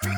Good 0.00 0.10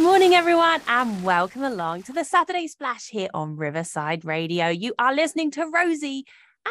morning, 0.00 0.34
everyone, 0.34 0.82
and 0.86 1.24
welcome 1.24 1.62
along 1.62 2.02
to 2.02 2.12
the 2.12 2.24
Saturday 2.24 2.66
Splash 2.66 3.08
here 3.08 3.28
on 3.32 3.56
Riverside 3.56 4.26
Radio. 4.26 4.68
You 4.68 4.92
are 4.98 5.14
listening 5.14 5.50
to 5.52 5.64
Rosie, 5.72 6.26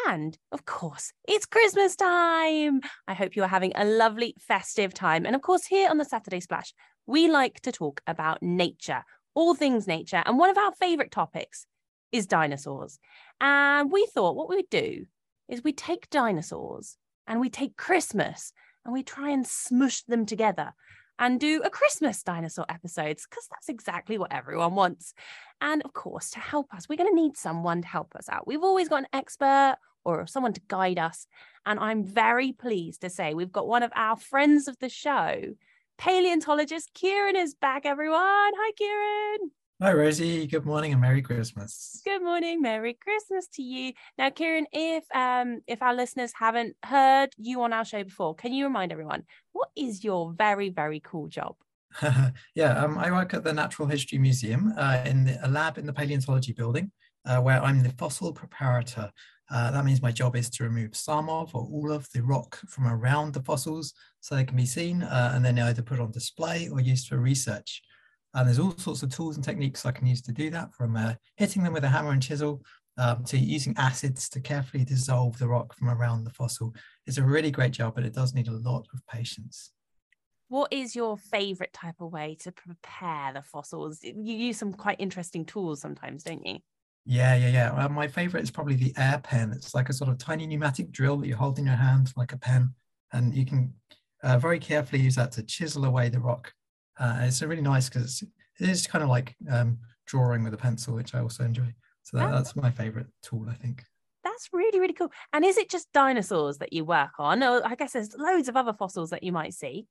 and 0.06 0.38
of 0.52 0.64
course, 0.64 1.12
it's 1.26 1.46
Christmas 1.46 1.96
time. 1.96 2.80
I 3.06 3.14
hope 3.14 3.36
you 3.36 3.42
are 3.42 3.48
having 3.48 3.72
a 3.74 3.84
lovely 3.84 4.34
festive 4.38 4.94
time. 4.94 5.26
And 5.26 5.34
of 5.34 5.42
course, 5.42 5.66
here 5.66 5.90
on 5.90 5.98
the 5.98 6.04
Saturday 6.04 6.40
Splash, 6.40 6.72
we 7.06 7.28
like 7.28 7.60
to 7.60 7.72
talk 7.72 8.00
about 8.06 8.42
nature, 8.42 9.02
all 9.34 9.54
things 9.54 9.86
nature. 9.86 10.22
And 10.24 10.38
one 10.38 10.50
of 10.50 10.58
our 10.58 10.72
favorite 10.72 11.10
topics 11.10 11.66
is 12.12 12.26
dinosaurs. 12.26 12.98
And 13.40 13.90
we 13.90 14.06
thought 14.12 14.36
what 14.36 14.48
we 14.48 14.56
would 14.56 14.70
do 14.70 15.06
is 15.48 15.64
we 15.64 15.72
take 15.72 16.10
dinosaurs 16.10 16.96
and 17.26 17.40
we 17.40 17.50
take 17.50 17.76
Christmas 17.76 18.52
and 18.84 18.92
we 18.92 19.02
try 19.02 19.30
and 19.30 19.46
smush 19.46 20.02
them 20.02 20.26
together 20.26 20.72
and 21.18 21.40
do 21.40 21.60
a 21.62 21.70
Christmas 21.70 22.22
dinosaur 22.22 22.64
episodes 22.68 23.26
because 23.28 23.46
that's 23.50 23.68
exactly 23.68 24.18
what 24.18 24.32
everyone 24.32 24.74
wants. 24.74 25.14
And 25.60 25.82
of 25.82 25.92
course, 25.92 26.30
to 26.30 26.38
help 26.38 26.72
us, 26.72 26.88
we're 26.88 26.96
going 26.96 27.10
to 27.10 27.20
need 27.20 27.36
someone 27.36 27.82
to 27.82 27.88
help 27.88 28.14
us 28.14 28.28
out. 28.28 28.46
We've 28.46 28.62
always 28.62 28.88
got 28.88 29.00
an 29.00 29.08
expert 29.12 29.76
or 30.04 30.26
someone 30.26 30.52
to 30.54 30.60
guide 30.68 30.98
us. 30.98 31.26
And 31.66 31.78
I'm 31.78 32.04
very 32.04 32.52
pleased 32.52 33.02
to 33.02 33.10
say 33.10 33.34
we've 33.34 33.52
got 33.52 33.68
one 33.68 33.82
of 33.82 33.92
our 33.94 34.16
friends 34.16 34.68
of 34.68 34.78
the 34.78 34.88
show, 34.88 35.42
paleontologist 35.98 36.94
Kieran 36.94 37.36
is 37.36 37.54
back, 37.54 37.84
everyone. 37.84 38.20
Hi, 38.22 38.72
Kieran. 38.76 39.50
Hi, 39.80 39.92
Rosie. 39.92 40.48
Good 40.48 40.66
morning 40.66 40.90
and 40.90 41.00
Merry 41.00 41.22
Christmas. 41.22 42.00
Good 42.04 42.20
morning, 42.20 42.60
Merry 42.60 42.94
Christmas 42.94 43.46
to 43.54 43.62
you. 43.62 43.92
Now, 44.16 44.30
Kieran, 44.30 44.66
if 44.72 45.04
um 45.14 45.60
if 45.68 45.82
our 45.82 45.94
listeners 45.94 46.32
haven't 46.34 46.74
heard 46.84 47.30
you 47.36 47.62
on 47.62 47.72
our 47.72 47.84
show 47.84 48.02
before, 48.02 48.34
can 48.34 48.52
you 48.52 48.64
remind 48.64 48.90
everyone 48.90 49.22
what 49.52 49.68
is 49.76 50.02
your 50.02 50.32
very 50.32 50.70
very 50.70 50.98
cool 50.98 51.28
job? 51.28 51.54
yeah, 52.56 52.72
um, 52.72 52.98
I 52.98 53.12
work 53.12 53.34
at 53.34 53.44
the 53.44 53.52
Natural 53.52 53.86
History 53.86 54.18
Museum 54.18 54.72
uh, 54.76 55.00
in 55.04 55.24
the, 55.24 55.46
a 55.46 55.48
lab 55.48 55.78
in 55.78 55.86
the 55.86 55.92
paleontology 55.92 56.52
building, 56.52 56.90
uh, 57.24 57.40
where 57.40 57.62
I'm 57.62 57.82
the 57.82 57.90
fossil 57.90 58.34
preparator. 58.34 59.10
Uh, 59.50 59.70
that 59.70 59.84
means 59.84 60.02
my 60.02 60.12
job 60.12 60.36
is 60.36 60.50
to 60.50 60.64
remove 60.64 60.94
some 60.94 61.30
of 61.30 61.54
or 61.54 61.62
all 61.62 61.90
of 61.90 62.06
the 62.12 62.22
rock 62.22 62.58
from 62.68 62.86
around 62.86 63.32
the 63.32 63.42
fossils 63.42 63.94
so 64.20 64.34
they 64.34 64.44
can 64.44 64.56
be 64.56 64.66
seen 64.66 65.02
uh, 65.02 65.32
and 65.34 65.44
then 65.44 65.58
either 65.58 65.82
put 65.82 66.00
on 66.00 66.10
display 66.10 66.68
or 66.68 66.80
used 66.80 67.08
for 67.08 67.16
research. 67.18 67.82
And 68.34 68.46
there's 68.46 68.58
all 68.58 68.76
sorts 68.76 69.02
of 69.02 69.10
tools 69.10 69.36
and 69.36 69.44
techniques 69.44 69.86
I 69.86 69.92
can 69.92 70.06
use 70.06 70.20
to 70.22 70.32
do 70.32 70.50
that, 70.50 70.74
from 70.74 70.96
uh, 70.96 71.14
hitting 71.36 71.62
them 71.62 71.72
with 71.72 71.84
a 71.84 71.88
hammer 71.88 72.10
and 72.10 72.22
chisel 72.22 72.62
um, 72.98 73.24
to 73.24 73.38
using 73.38 73.74
acids 73.78 74.28
to 74.30 74.40
carefully 74.40 74.84
dissolve 74.84 75.38
the 75.38 75.48
rock 75.48 75.74
from 75.76 75.88
around 75.88 76.24
the 76.24 76.30
fossil. 76.30 76.74
It's 77.06 77.18
a 77.18 77.24
really 77.24 77.50
great 77.50 77.72
job, 77.72 77.94
but 77.94 78.04
it 78.04 78.14
does 78.14 78.34
need 78.34 78.48
a 78.48 78.52
lot 78.52 78.86
of 78.92 79.00
patience. 79.06 79.72
What 80.48 80.72
is 80.72 80.94
your 80.94 81.16
favorite 81.16 81.72
type 81.72 81.96
of 82.00 82.12
way 82.12 82.36
to 82.40 82.52
prepare 82.52 83.32
the 83.32 83.42
fossils? 83.42 84.00
You 84.02 84.14
use 84.34 84.58
some 84.58 84.72
quite 84.72 84.96
interesting 84.98 85.44
tools 85.44 85.80
sometimes, 85.80 86.22
don't 86.22 86.44
you? 86.44 86.58
Yeah, 87.10 87.34
yeah, 87.34 87.48
yeah. 87.48 87.74
Well, 87.74 87.88
my 87.88 88.06
favorite 88.06 88.42
is 88.42 88.50
probably 88.50 88.74
the 88.76 88.92
air 88.98 89.18
pen. 89.24 89.52
It's 89.52 89.74
like 89.74 89.88
a 89.88 89.94
sort 89.94 90.10
of 90.10 90.18
tiny 90.18 90.46
pneumatic 90.46 90.92
drill 90.92 91.16
that 91.16 91.26
you 91.26 91.34
hold 91.34 91.58
in 91.58 91.66
your 91.66 91.74
hand 91.74 92.12
like 92.16 92.32
a 92.32 92.38
pen, 92.38 92.74
and 93.12 93.34
you 93.34 93.46
can 93.46 93.72
uh, 94.22 94.38
very 94.38 94.58
carefully 94.58 95.02
use 95.02 95.16
that 95.16 95.32
to 95.32 95.42
chisel 95.42 95.86
away 95.86 96.10
the 96.10 96.20
rock 96.20 96.52
uh, 96.98 97.18
it's 97.22 97.42
really 97.42 97.62
nice 97.62 97.88
because 97.88 98.22
it 98.22 98.68
is 98.68 98.86
kind 98.86 99.02
of 99.02 99.08
like 99.10 99.36
um, 99.50 99.78
drawing 100.06 100.42
with 100.42 100.54
a 100.54 100.58
pencil, 100.58 100.94
which 100.94 101.14
I 101.14 101.20
also 101.20 101.44
enjoy. 101.44 101.72
So 102.02 102.16
that, 102.16 102.30
that's 102.30 102.56
my 102.56 102.70
favorite 102.70 103.06
tool, 103.22 103.46
I 103.48 103.54
think. 103.54 103.84
That's 104.24 104.48
really, 104.52 104.80
really 104.80 104.94
cool. 104.94 105.12
And 105.32 105.44
is 105.44 105.58
it 105.58 105.70
just 105.70 105.92
dinosaurs 105.92 106.58
that 106.58 106.72
you 106.72 106.84
work 106.84 107.12
on? 107.18 107.42
Or 107.42 107.62
I 107.64 107.74
guess 107.74 107.92
there's 107.92 108.14
loads 108.16 108.48
of 108.48 108.56
other 108.56 108.72
fossils 108.72 109.10
that 109.10 109.22
you 109.22 109.32
might 109.32 109.54
see. 109.54 109.86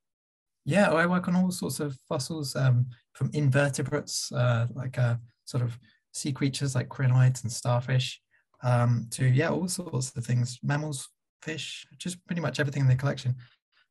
Yeah, 0.65 0.91
I 0.91 1.05
work 1.05 1.27
on 1.27 1.35
all 1.35 1.51
sorts 1.51 1.79
of 1.79 1.97
fossils 2.09 2.55
um, 2.55 2.87
from 3.13 3.29
invertebrates, 3.33 4.31
uh, 4.33 4.67
like 4.73 4.97
uh, 4.97 5.15
sort 5.45 5.63
of 5.63 5.79
sea 6.17 6.31
creatures 6.31 6.75
like 6.75 6.89
crinoids 6.89 7.43
and 7.43 7.51
starfish, 7.51 8.19
um, 8.63 9.07
to, 9.11 9.25
yeah, 9.25 9.49
all 9.49 9.67
sorts 9.67 10.15
of 10.15 10.25
things, 10.25 10.59
mammals, 10.63 11.09
fish, 11.41 11.85
just 11.97 12.25
pretty 12.25 12.41
much 12.41 12.59
everything 12.59 12.81
in 12.81 12.87
the 12.87 12.95
collection. 12.95 13.35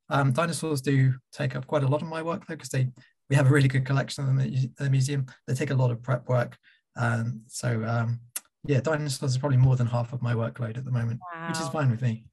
Um, 0.09 0.31
dinosaurs 0.31 0.81
do 0.81 1.13
take 1.31 1.55
up 1.55 1.67
quite 1.67 1.83
a 1.83 1.87
lot 1.87 2.01
of 2.01 2.07
my 2.07 2.21
work 2.21 2.45
though, 2.47 2.55
because 2.55 2.69
they 2.69 2.87
we 3.29 3.35
have 3.35 3.47
a 3.47 3.49
really 3.49 3.67
good 3.67 3.85
collection 3.85 4.23
of 4.23 4.27
them 4.29 4.39
at 4.39 4.77
the 4.77 4.89
museum. 4.89 5.25
They 5.47 5.53
take 5.53 5.71
a 5.71 5.75
lot 5.75 5.91
of 5.91 6.01
prep 6.01 6.29
work. 6.29 6.57
Um, 6.95 7.41
so 7.47 7.83
um, 7.85 8.21
yeah, 8.65 8.79
dinosaurs 8.79 9.31
is 9.31 9.37
probably 9.37 9.57
more 9.57 9.75
than 9.75 9.87
half 9.87 10.13
of 10.13 10.21
my 10.21 10.33
workload 10.33 10.77
at 10.77 10.85
the 10.85 10.91
moment, 10.91 11.19
wow. 11.33 11.49
which 11.49 11.59
is 11.59 11.67
fine 11.69 11.91
with 11.91 12.01
me. 12.01 12.25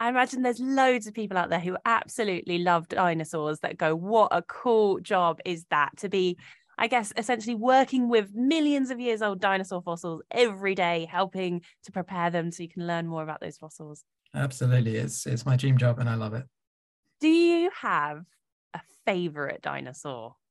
I 0.00 0.08
imagine 0.08 0.42
there's 0.42 0.60
loads 0.60 1.06
of 1.06 1.14
people 1.14 1.36
out 1.36 1.50
there 1.50 1.60
who 1.60 1.76
absolutely 1.84 2.58
love 2.58 2.88
dinosaurs 2.88 3.60
that 3.60 3.78
go, 3.78 3.96
what 3.96 4.28
a 4.30 4.42
cool 4.42 5.00
job 5.00 5.40
is 5.44 5.66
that 5.70 5.90
to 5.98 6.08
be, 6.08 6.38
I 6.78 6.86
guess, 6.86 7.12
essentially 7.16 7.56
working 7.56 8.08
with 8.08 8.34
millions 8.34 8.90
of 8.90 9.00
years 9.00 9.20
old 9.20 9.40
dinosaur 9.40 9.82
fossils 9.82 10.22
every 10.30 10.74
day, 10.74 11.06
helping 11.10 11.62
to 11.84 11.92
prepare 11.92 12.30
them 12.30 12.50
so 12.52 12.62
you 12.62 12.68
can 12.68 12.86
learn 12.86 13.06
more 13.06 13.22
about 13.22 13.40
those 13.40 13.56
fossils. 13.58 14.04
Absolutely. 14.34 14.96
It's 14.96 15.26
it's 15.26 15.44
my 15.44 15.56
dream 15.56 15.76
job 15.78 15.98
and 15.98 16.08
I 16.08 16.14
love 16.14 16.34
it. 16.34 16.44
Do 17.20 17.28
you 17.28 17.70
have 17.80 18.24
a 18.74 18.80
favorite 19.04 19.62
dinosaur? 19.62 20.36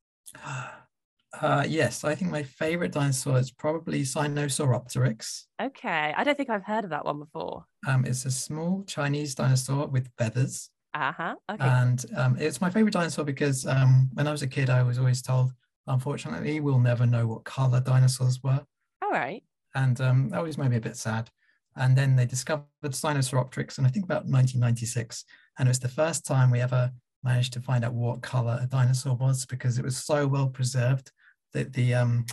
Uh, 1.42 1.64
yes, 1.68 2.06
I 2.06 2.16
think 2.16 2.32
my 2.32 2.42
favorite 2.42 2.94
dinosaur 2.94 3.38
is 3.38 3.52
probably 3.52 4.02
Sinosauropteryx. 4.02 5.44
Okay, 5.62 6.14
I 6.16 6.24
don't 6.24 6.36
think 6.38 6.50
I've 6.50 6.64
heard 6.64 6.86
of 6.86 6.92
that 6.92 7.06
one 7.06 7.20
before. 7.20 7.66
Um, 7.86 8.06
it's 8.06 8.26
a 8.26 8.32
small 8.32 8.84
Chinese 8.88 9.36
dinosaur 9.36 9.88
with 9.88 10.10
feathers. 10.18 10.70
Uh 10.94 11.12
huh. 11.12 11.36
Okay. 11.52 11.68
And 11.68 12.04
um, 12.16 12.38
it's 12.40 12.62
my 12.62 12.70
favorite 12.70 12.94
dinosaur 12.94 13.26
because 13.26 13.68
um, 13.68 14.10
when 14.14 14.26
I 14.26 14.32
was 14.32 14.42
a 14.42 14.48
kid, 14.48 14.70
I 14.70 14.84
was 14.84 14.98
always 14.98 15.22
told, 15.22 15.52
unfortunately, 15.88 16.60
we'll 16.60 16.80
never 16.80 17.06
know 17.06 17.28
what 17.28 17.44
color 17.44 17.80
dinosaurs 17.80 18.42
were. 18.44 18.66
All 19.02 19.12
right. 19.12 19.44
And 19.76 20.00
um, 20.02 20.30
that 20.30 20.38
always 20.38 20.58
made 20.58 20.72
me 20.72 20.78
a 20.78 20.82
bit 20.82 20.98
sad. 20.98 21.30
And 21.76 21.96
then 21.96 22.16
they 22.16 22.26
discovered 22.26 22.66
Sinosauropteryx, 22.84 23.78
and 23.78 23.86
I 23.86 23.90
think 23.90 24.06
about 24.06 24.26
1996, 24.26 25.26
and 25.60 25.68
it 25.68 25.70
was 25.70 25.80
the 25.80 25.88
first 25.88 26.26
time 26.26 26.50
we 26.50 26.60
ever 26.60 26.92
managed 27.24 27.54
to 27.54 27.62
find 27.62 27.86
out 27.86 27.94
what 27.94 28.22
color 28.22 28.60
a 28.62 28.68
dinosaur 28.68 29.16
was 29.16 29.46
because 29.46 29.78
it 29.78 29.86
was 29.86 29.98
so 29.98 30.28
well 30.28 30.48
preserved 30.48 31.12
that 31.54 31.74
the 31.74 31.94
um, 31.94 32.26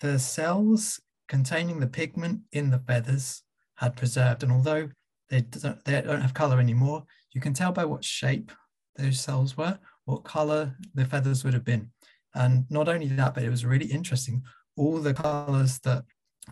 the 0.00 0.18
cells 0.18 1.00
containing 1.28 1.80
the 1.80 1.86
pigment 1.86 2.40
in 2.52 2.70
the 2.70 2.78
feathers 2.80 3.42
had 3.76 3.96
preserved. 3.96 4.42
And 4.42 4.52
although 4.52 4.88
they 5.30 5.40
don't, 5.40 5.82
they 5.84 6.00
don't 6.00 6.20
have 6.20 6.34
color 6.34 6.60
anymore, 6.60 7.04
you 7.32 7.40
can 7.40 7.54
tell 7.54 7.72
by 7.72 7.84
what 7.84 8.04
shape 8.04 8.52
those 8.96 9.20
cells 9.20 9.56
were, 9.56 9.78
what 10.04 10.24
color 10.24 10.76
the 10.94 11.04
feathers 11.04 11.44
would 11.44 11.54
have 11.54 11.64
been. 11.64 11.90
And 12.34 12.64
not 12.70 12.88
only 12.88 13.08
that, 13.08 13.34
but 13.34 13.42
it 13.42 13.50
was 13.50 13.64
really 13.64 13.86
interesting. 13.86 14.42
All 14.76 14.98
the 14.98 15.14
colors 15.14 15.78
that 15.80 16.04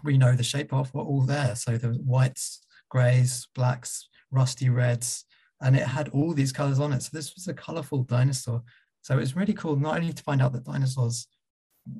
we 0.05 0.19
know 0.19 0.35
the 0.35 0.43
shape 0.43 0.73
of 0.73 0.93
were 0.95 1.03
all 1.03 1.23
there. 1.23 1.55
So 1.55 1.77
the 1.77 1.89
whites, 1.89 2.61
grays, 2.89 3.49
blacks, 3.55 4.09
rusty 4.31 4.69
reds, 4.69 5.25
and 5.61 5.77
it 5.77 5.87
had 5.87 6.09
all 6.11 6.33
these 6.33 6.53
colors 6.53 6.81
on 6.81 6.93
it. 6.93 7.03
So 7.03 7.11
this 7.13 7.35
was 7.35 7.49
a 7.49 7.55
colorful 7.55 8.05
dinosaur. 8.05 8.63
So 9.03 9.15
it 9.15 9.21
was 9.21 9.37
really 9.37 9.55
cool 9.55 9.77
not 9.77 9.97
only 9.97 10.13
to 10.13 10.23
find 10.23 10.43
out 10.43 10.53
that 10.53 10.65
dinosaurs 10.65 11.27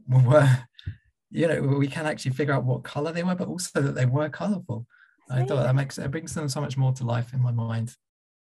were, 0.09 0.49
you 1.31 1.47
know, 1.47 1.63
we 1.63 1.89
can 1.89 2.07
actually 2.07 2.33
figure 2.33 2.55
out 2.55 2.65
what 2.65 2.85
color 2.85 3.13
they 3.13 3.23
were, 3.23 3.35
but 3.35 3.49
also 3.49 3.81
that 3.81 3.95
they 3.95 4.07
were 4.07 4.29
colorful. 4.29 4.87
I 5.31 5.45
thought 5.45 5.63
that 5.63 5.77
makes 5.77 5.97
it 5.97 6.11
brings 6.11 6.35
them 6.35 6.49
so 6.49 6.61
much 6.61 6.77
more 6.77 6.93
to 6.95 7.04
life 7.04 7.33
in 7.33 7.41
my 7.41 7.53
mind. 7.53 7.95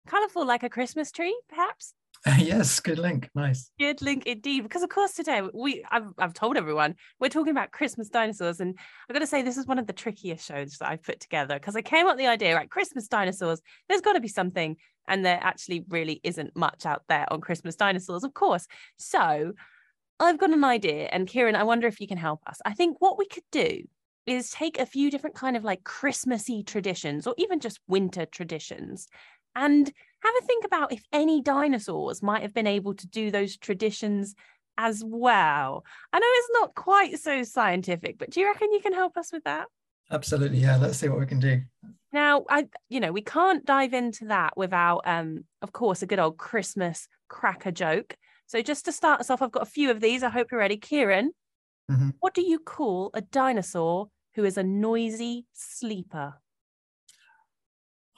Colorful 0.07 0.45
like 0.47 0.63
a 0.63 0.69
Christmas 0.69 1.11
tree, 1.11 1.37
perhaps? 1.49 1.95
yes, 2.39 2.81
good 2.81 2.99
link. 2.99 3.31
Nice. 3.35 3.71
Good 3.79 4.03
link 4.03 4.27
indeed. 4.27 4.63
Because 4.63 4.83
of 4.83 4.89
course 4.89 5.13
today 5.13 5.43
we 5.55 5.85
I've, 5.91 6.09
I've 6.19 6.35
told 6.35 6.57
everyone 6.57 6.97
we're 7.21 7.29
talking 7.29 7.53
about 7.53 7.71
Christmas 7.71 8.09
dinosaurs, 8.09 8.61
and 8.61 8.77
I've 9.09 9.15
got 9.15 9.21
to 9.21 9.27
say 9.27 9.43
this 9.43 9.57
is 9.57 9.67
one 9.67 9.79
of 9.79 9.87
the 9.87 9.93
trickiest 9.93 10.45
shows 10.45 10.77
that 10.79 10.89
I've 10.89 11.03
put 11.03 11.21
together 11.21 11.55
because 11.55 11.77
I 11.77 11.83
came 11.83 12.07
up 12.07 12.17
with 12.17 12.19
the 12.19 12.27
idea 12.27 12.57
right 12.57 12.71
Christmas 12.71 13.07
dinosaurs. 13.07 13.61
There's 13.89 14.01
got 14.01 14.15
to 14.15 14.21
be 14.21 14.29
something, 14.29 14.77
and 15.07 15.25
there 15.25 15.39
actually 15.41 15.85
really 15.89 16.21
isn't 16.25 16.57
much 16.57 16.85
out 16.85 17.03
there 17.09 17.33
on 17.33 17.41
Christmas 17.41 17.77
dinosaurs, 17.77 18.25
of 18.25 18.35
course. 18.35 18.67
So 18.97 19.53
I've 20.19 20.39
got 20.39 20.51
an 20.51 20.65
idea, 20.65 21.09
and 21.13 21.29
Kieran, 21.29 21.55
I 21.55 21.63
wonder 21.63 21.87
if 21.87 22.01
you 22.01 22.09
can 22.09 22.19
help 22.19 22.41
us. 22.49 22.59
I 22.65 22.75
think 22.75 22.97
what 23.01 23.19
we 23.19 23.27
could 23.27 23.45
do 23.53 23.83
is 24.27 24.51
take 24.51 24.81
a 24.81 24.87
few 24.87 25.13
different 25.13 25.37
kind 25.37 25.57
of 25.57 25.63
like 25.63 25.85
Christmassy 25.85 26.65
traditions, 26.65 27.29
or 27.29 27.35
even 27.39 27.61
just 27.61 27.79
winter 27.87 28.27
traditions, 28.27 29.07
and 29.55 29.93
have 30.23 30.35
a 30.43 30.47
think 30.47 30.65
about 30.65 30.93
if 30.93 31.05
any 31.13 31.41
dinosaurs 31.43 32.23
might 32.23 32.43
have 32.43 32.55
been 32.55 32.67
able 32.67 32.95
to 32.95 33.07
do 33.07 33.31
those 33.31 33.57
traditions 33.57 34.35
as 34.79 35.03
well. 35.05 35.85
I 36.13 36.19
know 36.19 36.27
it's 36.29 36.51
not 36.53 36.75
quite 36.75 37.19
so 37.19 37.43
scientific, 37.43 38.19
but 38.19 38.31
do 38.31 38.41
you 38.41 38.47
reckon 38.47 38.73
you 38.73 38.81
can 38.81 38.93
help 38.93 39.17
us 39.17 39.33
with 39.33 39.45
that? 39.45 39.67
Absolutely. 40.11 40.59
Yeah. 40.59 40.77
Let's 40.77 40.99
see 40.99 41.09
what 41.09 41.19
we 41.19 41.27
can 41.27 41.41
do. 41.41 41.61
Now, 42.13 42.45
I, 42.49 42.69
you 42.89 43.01
know, 43.01 43.13
we 43.13 43.23
can't 43.23 43.65
dive 43.65 43.93
into 43.93 44.27
that 44.27 44.57
without, 44.57 45.03
um, 45.05 45.45
of 45.63 45.73
course, 45.73 46.03
a 46.03 46.07
good 46.07 46.19
old 46.19 46.39
Christmas 46.39 47.09
cracker 47.29 47.73
joke. 47.73 48.17
So, 48.47 48.63
just 48.63 48.85
to 48.85 48.93
start 48.93 49.21
us 49.21 49.31
off, 49.31 49.43
I've 49.43 49.51
got 49.51 49.65
a 49.65 49.71
few 49.71 49.91
of 49.91 50.01
these. 50.01 50.23
I 50.23 50.29
hope 50.29 50.51
you're 50.51 50.61
ready. 50.61 50.77
Kieran, 50.77 51.33
Mhm. 51.91 52.15
what 52.21 52.35
do 52.35 52.43
you 52.43 52.59
call 52.59 53.11
a 53.15 53.21
dinosaur 53.21 54.09
who 54.35 54.45
is 54.45 54.57
a 54.57 54.63
noisy 54.63 55.47
sleeper? 55.53 56.35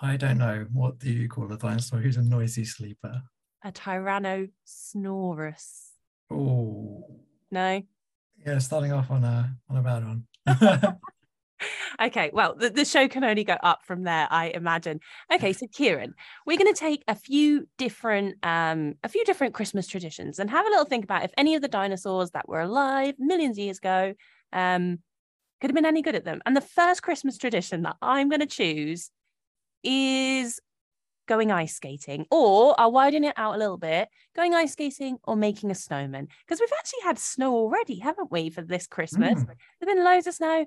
I 0.00 0.16
don't 0.16 0.38
know. 0.38 0.66
What 0.72 0.98
do 0.98 1.10
you 1.10 1.28
call 1.28 1.52
a 1.52 1.58
dinosaur 1.58 2.00
who's 2.00 2.16
a 2.16 2.22
noisy 2.22 2.64
sleeper? 2.64 3.22
A 3.64 3.72
Tyrannosaurus. 3.72 5.88
Oh, 6.30 7.04
No? 7.50 7.82
yeah. 8.46 8.58
Starting 8.58 8.92
off 8.92 9.10
on 9.10 9.24
a 9.24 9.56
on 9.68 9.76
a 9.76 9.82
bad 9.82 10.04
one. 10.04 10.26
Okay, 12.00 12.30
well, 12.32 12.54
the, 12.54 12.70
the 12.70 12.84
show 12.84 13.08
can 13.08 13.24
only 13.24 13.42
go 13.42 13.54
up 13.60 13.80
from 13.84 14.04
there, 14.04 14.28
I 14.30 14.50
imagine. 14.50 15.00
Okay, 15.32 15.52
so 15.52 15.66
Kieran, 15.66 16.14
we're 16.46 16.56
going 16.56 16.72
to 16.72 16.78
take 16.78 17.02
a 17.08 17.16
few 17.16 17.66
different 17.76 18.36
um 18.44 18.94
a 19.02 19.08
few 19.08 19.24
different 19.24 19.54
Christmas 19.54 19.88
traditions 19.88 20.38
and 20.38 20.48
have 20.48 20.64
a 20.64 20.68
little 20.70 20.84
think 20.84 21.02
about 21.02 21.24
if 21.24 21.32
any 21.36 21.56
of 21.56 21.62
the 21.62 21.66
dinosaurs 21.66 22.30
that 22.30 22.48
were 22.48 22.60
alive 22.60 23.16
millions 23.18 23.58
of 23.58 23.64
years 23.64 23.78
ago 23.78 24.14
um 24.52 25.00
could 25.60 25.70
have 25.70 25.74
been 25.74 25.84
any 25.84 26.02
good 26.02 26.14
at 26.14 26.24
them. 26.24 26.40
And 26.46 26.56
the 26.56 26.60
first 26.60 27.02
Christmas 27.02 27.36
tradition 27.36 27.82
that 27.82 27.96
I'm 28.00 28.28
going 28.28 28.38
to 28.38 28.46
choose 28.46 29.10
is 29.82 30.60
going 31.28 31.52
ice 31.52 31.76
skating, 31.76 32.26
or 32.30 32.74
I'll 32.80 32.90
widen 32.90 33.22
it 33.22 33.34
out 33.36 33.54
a 33.54 33.58
little 33.58 33.76
bit, 33.76 34.08
going 34.34 34.54
ice 34.54 34.72
skating 34.72 35.18
or 35.24 35.36
making 35.36 35.70
a 35.70 35.74
snowman. 35.74 36.28
Because 36.46 36.60
we've 36.60 36.72
actually 36.78 37.02
had 37.04 37.18
snow 37.18 37.54
already, 37.54 37.98
haven't 38.00 38.32
we, 38.32 38.50
for 38.50 38.62
this 38.62 38.86
Christmas? 38.86 39.34
Mm. 39.34 39.46
There've 39.46 39.94
been 39.94 40.04
loads 40.04 40.26
of 40.26 40.34
snow. 40.34 40.64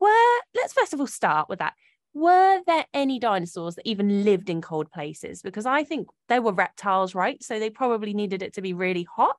Were 0.00 0.40
let's 0.54 0.72
first 0.72 0.92
of 0.92 1.00
all 1.00 1.06
start 1.06 1.48
with 1.48 1.60
that. 1.60 1.74
Were 2.14 2.60
there 2.66 2.84
any 2.92 3.18
dinosaurs 3.18 3.76
that 3.76 3.88
even 3.88 4.24
lived 4.24 4.50
in 4.50 4.60
cold 4.60 4.90
places? 4.90 5.40
Because 5.40 5.64
I 5.64 5.84
think 5.84 6.08
they 6.28 6.40
were 6.40 6.52
reptiles, 6.52 7.14
right? 7.14 7.42
So 7.42 7.58
they 7.58 7.70
probably 7.70 8.12
needed 8.12 8.42
it 8.42 8.52
to 8.54 8.62
be 8.62 8.74
really 8.74 9.06
hot. 9.16 9.38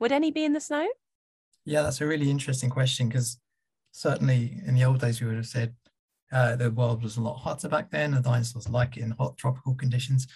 Would 0.00 0.10
any 0.10 0.32
be 0.32 0.44
in 0.44 0.52
the 0.52 0.60
snow? 0.60 0.88
Yeah, 1.64 1.82
that's 1.82 2.00
a 2.00 2.06
really 2.06 2.30
interesting 2.30 2.70
question 2.70 3.08
because 3.08 3.38
certainly 3.92 4.60
in 4.66 4.74
the 4.74 4.84
old 4.84 5.00
days 5.00 5.20
we 5.20 5.28
would 5.28 5.36
have 5.36 5.46
said 5.46 5.74
uh, 6.32 6.56
the 6.56 6.70
world 6.70 7.02
was 7.02 7.16
a 7.16 7.20
lot 7.20 7.36
hotter 7.36 7.68
back 7.68 7.90
then. 7.90 8.12
The 8.12 8.20
dinosaurs 8.20 8.68
like 8.68 8.96
it 8.96 9.02
in 9.02 9.10
hot 9.12 9.36
tropical 9.36 9.74
conditions, 9.74 10.26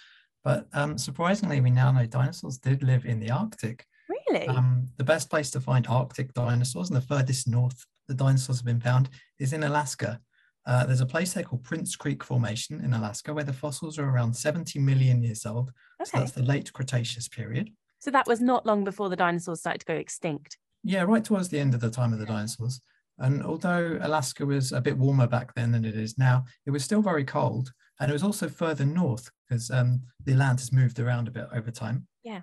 but 0.43 0.67
um, 0.73 0.97
surprisingly, 0.97 1.61
we 1.61 1.71
now 1.71 1.91
know 1.91 2.05
dinosaurs 2.05 2.57
did 2.57 2.83
live 2.83 3.05
in 3.05 3.19
the 3.19 3.31
Arctic. 3.31 3.85
Really? 4.09 4.47
Um, 4.47 4.89
the 4.97 5.03
best 5.03 5.29
place 5.29 5.49
to 5.51 5.61
find 5.61 5.87
Arctic 5.87 6.33
dinosaurs 6.33 6.89
and 6.89 6.97
the 6.97 7.05
furthest 7.05 7.47
north 7.47 7.85
the 8.07 8.13
dinosaurs 8.13 8.57
have 8.57 8.65
been 8.65 8.81
found 8.81 9.09
is 9.39 9.53
in 9.53 9.63
Alaska. 9.63 10.19
Uh, 10.65 10.85
there's 10.85 11.01
a 11.01 11.05
place 11.05 11.33
there 11.33 11.43
called 11.43 11.63
Prince 11.63 11.95
Creek 11.95 12.23
Formation 12.23 12.81
in 12.83 12.93
Alaska 12.93 13.33
where 13.33 13.43
the 13.43 13.53
fossils 13.53 13.99
are 13.99 14.09
around 14.09 14.33
70 14.33 14.79
million 14.79 15.21
years 15.21 15.45
old. 15.45 15.71
So 16.03 16.09
okay. 16.09 16.19
that's 16.19 16.31
the 16.31 16.43
late 16.43 16.71
Cretaceous 16.71 17.27
period. 17.27 17.69
So 17.99 18.11
that 18.11 18.27
was 18.27 18.41
not 18.41 18.65
long 18.65 18.83
before 18.83 19.09
the 19.09 19.15
dinosaurs 19.15 19.61
started 19.61 19.79
to 19.79 19.85
go 19.85 19.93
extinct. 19.93 20.57
Yeah, 20.83 21.03
right 21.03 21.23
towards 21.23 21.49
the 21.49 21.59
end 21.59 21.73
of 21.73 21.79
the 21.79 21.89
time 21.89 22.11
of 22.11 22.19
the 22.19 22.25
dinosaurs. 22.25 22.81
And 23.19 23.43
although 23.43 23.97
Alaska 24.01 24.45
was 24.45 24.71
a 24.71 24.81
bit 24.81 24.97
warmer 24.97 25.27
back 25.27 25.53
then 25.53 25.71
than 25.71 25.85
it 25.85 25.95
is 25.95 26.17
now, 26.17 26.45
it 26.65 26.71
was 26.71 26.83
still 26.83 27.01
very 27.01 27.23
cold. 27.23 27.71
And 27.99 28.09
it 28.09 28.13
was 28.13 28.23
also 28.23 28.49
further 28.49 28.85
north 28.85 29.29
because 29.47 29.69
um, 29.69 30.01
the 30.25 30.33
land 30.33 30.59
has 30.59 30.71
moved 30.71 30.99
around 30.99 31.27
a 31.27 31.31
bit 31.31 31.47
over 31.53 31.71
time. 31.71 32.07
Yeah. 32.23 32.41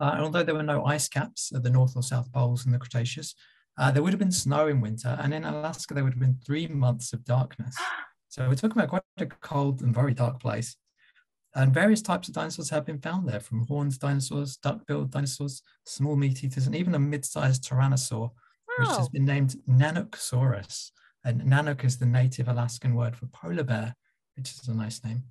Uh, 0.00 0.10
and 0.14 0.22
although 0.22 0.42
there 0.42 0.54
were 0.54 0.62
no 0.62 0.84
ice 0.84 1.08
caps 1.08 1.52
at 1.54 1.62
the 1.62 1.70
North 1.70 1.96
or 1.96 2.02
South 2.02 2.30
Poles 2.32 2.66
in 2.66 2.72
the 2.72 2.78
Cretaceous, 2.78 3.34
uh, 3.78 3.90
there 3.90 4.02
would 4.02 4.12
have 4.12 4.18
been 4.18 4.32
snow 4.32 4.66
in 4.66 4.80
winter. 4.80 5.16
And 5.20 5.32
in 5.32 5.44
Alaska, 5.44 5.94
there 5.94 6.02
would 6.02 6.14
have 6.14 6.20
been 6.20 6.38
three 6.44 6.66
months 6.66 7.12
of 7.12 7.24
darkness. 7.24 7.76
So 8.28 8.48
we're 8.48 8.56
talking 8.56 8.76
about 8.82 8.88
quite 8.88 9.02
a 9.18 9.26
cold 9.26 9.80
and 9.82 9.94
very 9.94 10.12
dark 10.12 10.40
place. 10.40 10.74
And 11.54 11.72
various 11.72 12.02
types 12.02 12.26
of 12.26 12.34
dinosaurs 12.34 12.68
have 12.70 12.84
been 12.84 12.98
found 12.98 13.28
there, 13.28 13.38
from 13.38 13.64
horned 13.68 13.96
dinosaurs, 14.00 14.56
duck-billed 14.56 15.12
dinosaurs, 15.12 15.62
small 15.86 16.16
meat 16.16 16.42
eaters, 16.42 16.66
and 16.66 16.74
even 16.74 16.96
a 16.96 16.98
mid-sized 16.98 17.62
tyrannosaur, 17.62 18.32
which 18.78 18.88
has 18.88 19.08
been 19.08 19.24
named 19.24 19.56
Nanuqsaurus. 19.68 20.90
And 21.24 21.42
Nanook 21.42 21.84
is 21.84 21.98
the 21.98 22.06
native 22.06 22.48
Alaskan 22.48 22.94
word 22.94 23.16
for 23.16 23.26
polar 23.26 23.64
bear, 23.64 23.94
which 24.36 24.50
is 24.50 24.68
a 24.68 24.74
nice 24.74 25.02
name. 25.04 25.22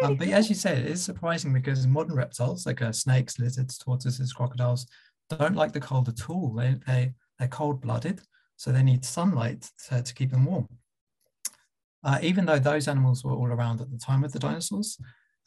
Really 0.00 0.12
Um, 0.12 0.16
but 0.16 0.26
cool. 0.26 0.34
as 0.34 0.48
you 0.48 0.54
said, 0.54 0.78
it 0.78 0.86
is 0.86 1.02
surprising 1.02 1.52
because 1.52 1.86
modern 1.86 2.16
reptiles 2.16 2.66
like 2.66 2.82
uh, 2.82 2.90
snakes, 2.92 3.38
lizards, 3.38 3.78
tortoises, 3.78 4.32
crocodiles 4.32 4.86
don't 5.30 5.54
like 5.54 5.72
the 5.72 5.80
cold 5.80 6.08
at 6.08 6.28
all. 6.28 6.52
They, 6.54 6.76
they, 6.86 7.12
they're 7.38 7.48
cold 7.48 7.80
blooded, 7.80 8.22
so 8.56 8.72
they 8.72 8.82
need 8.82 9.04
sunlight 9.04 9.70
to, 9.88 10.02
to 10.02 10.14
keep 10.14 10.30
them 10.30 10.46
warm. 10.46 10.68
Uh, 12.02 12.18
even 12.22 12.44
though 12.44 12.58
those 12.58 12.88
animals 12.88 13.24
were 13.24 13.32
all 13.32 13.46
around 13.46 13.80
at 13.80 13.90
the 13.90 13.98
time 13.98 14.24
of 14.24 14.32
the 14.32 14.38
dinosaurs, 14.38 14.98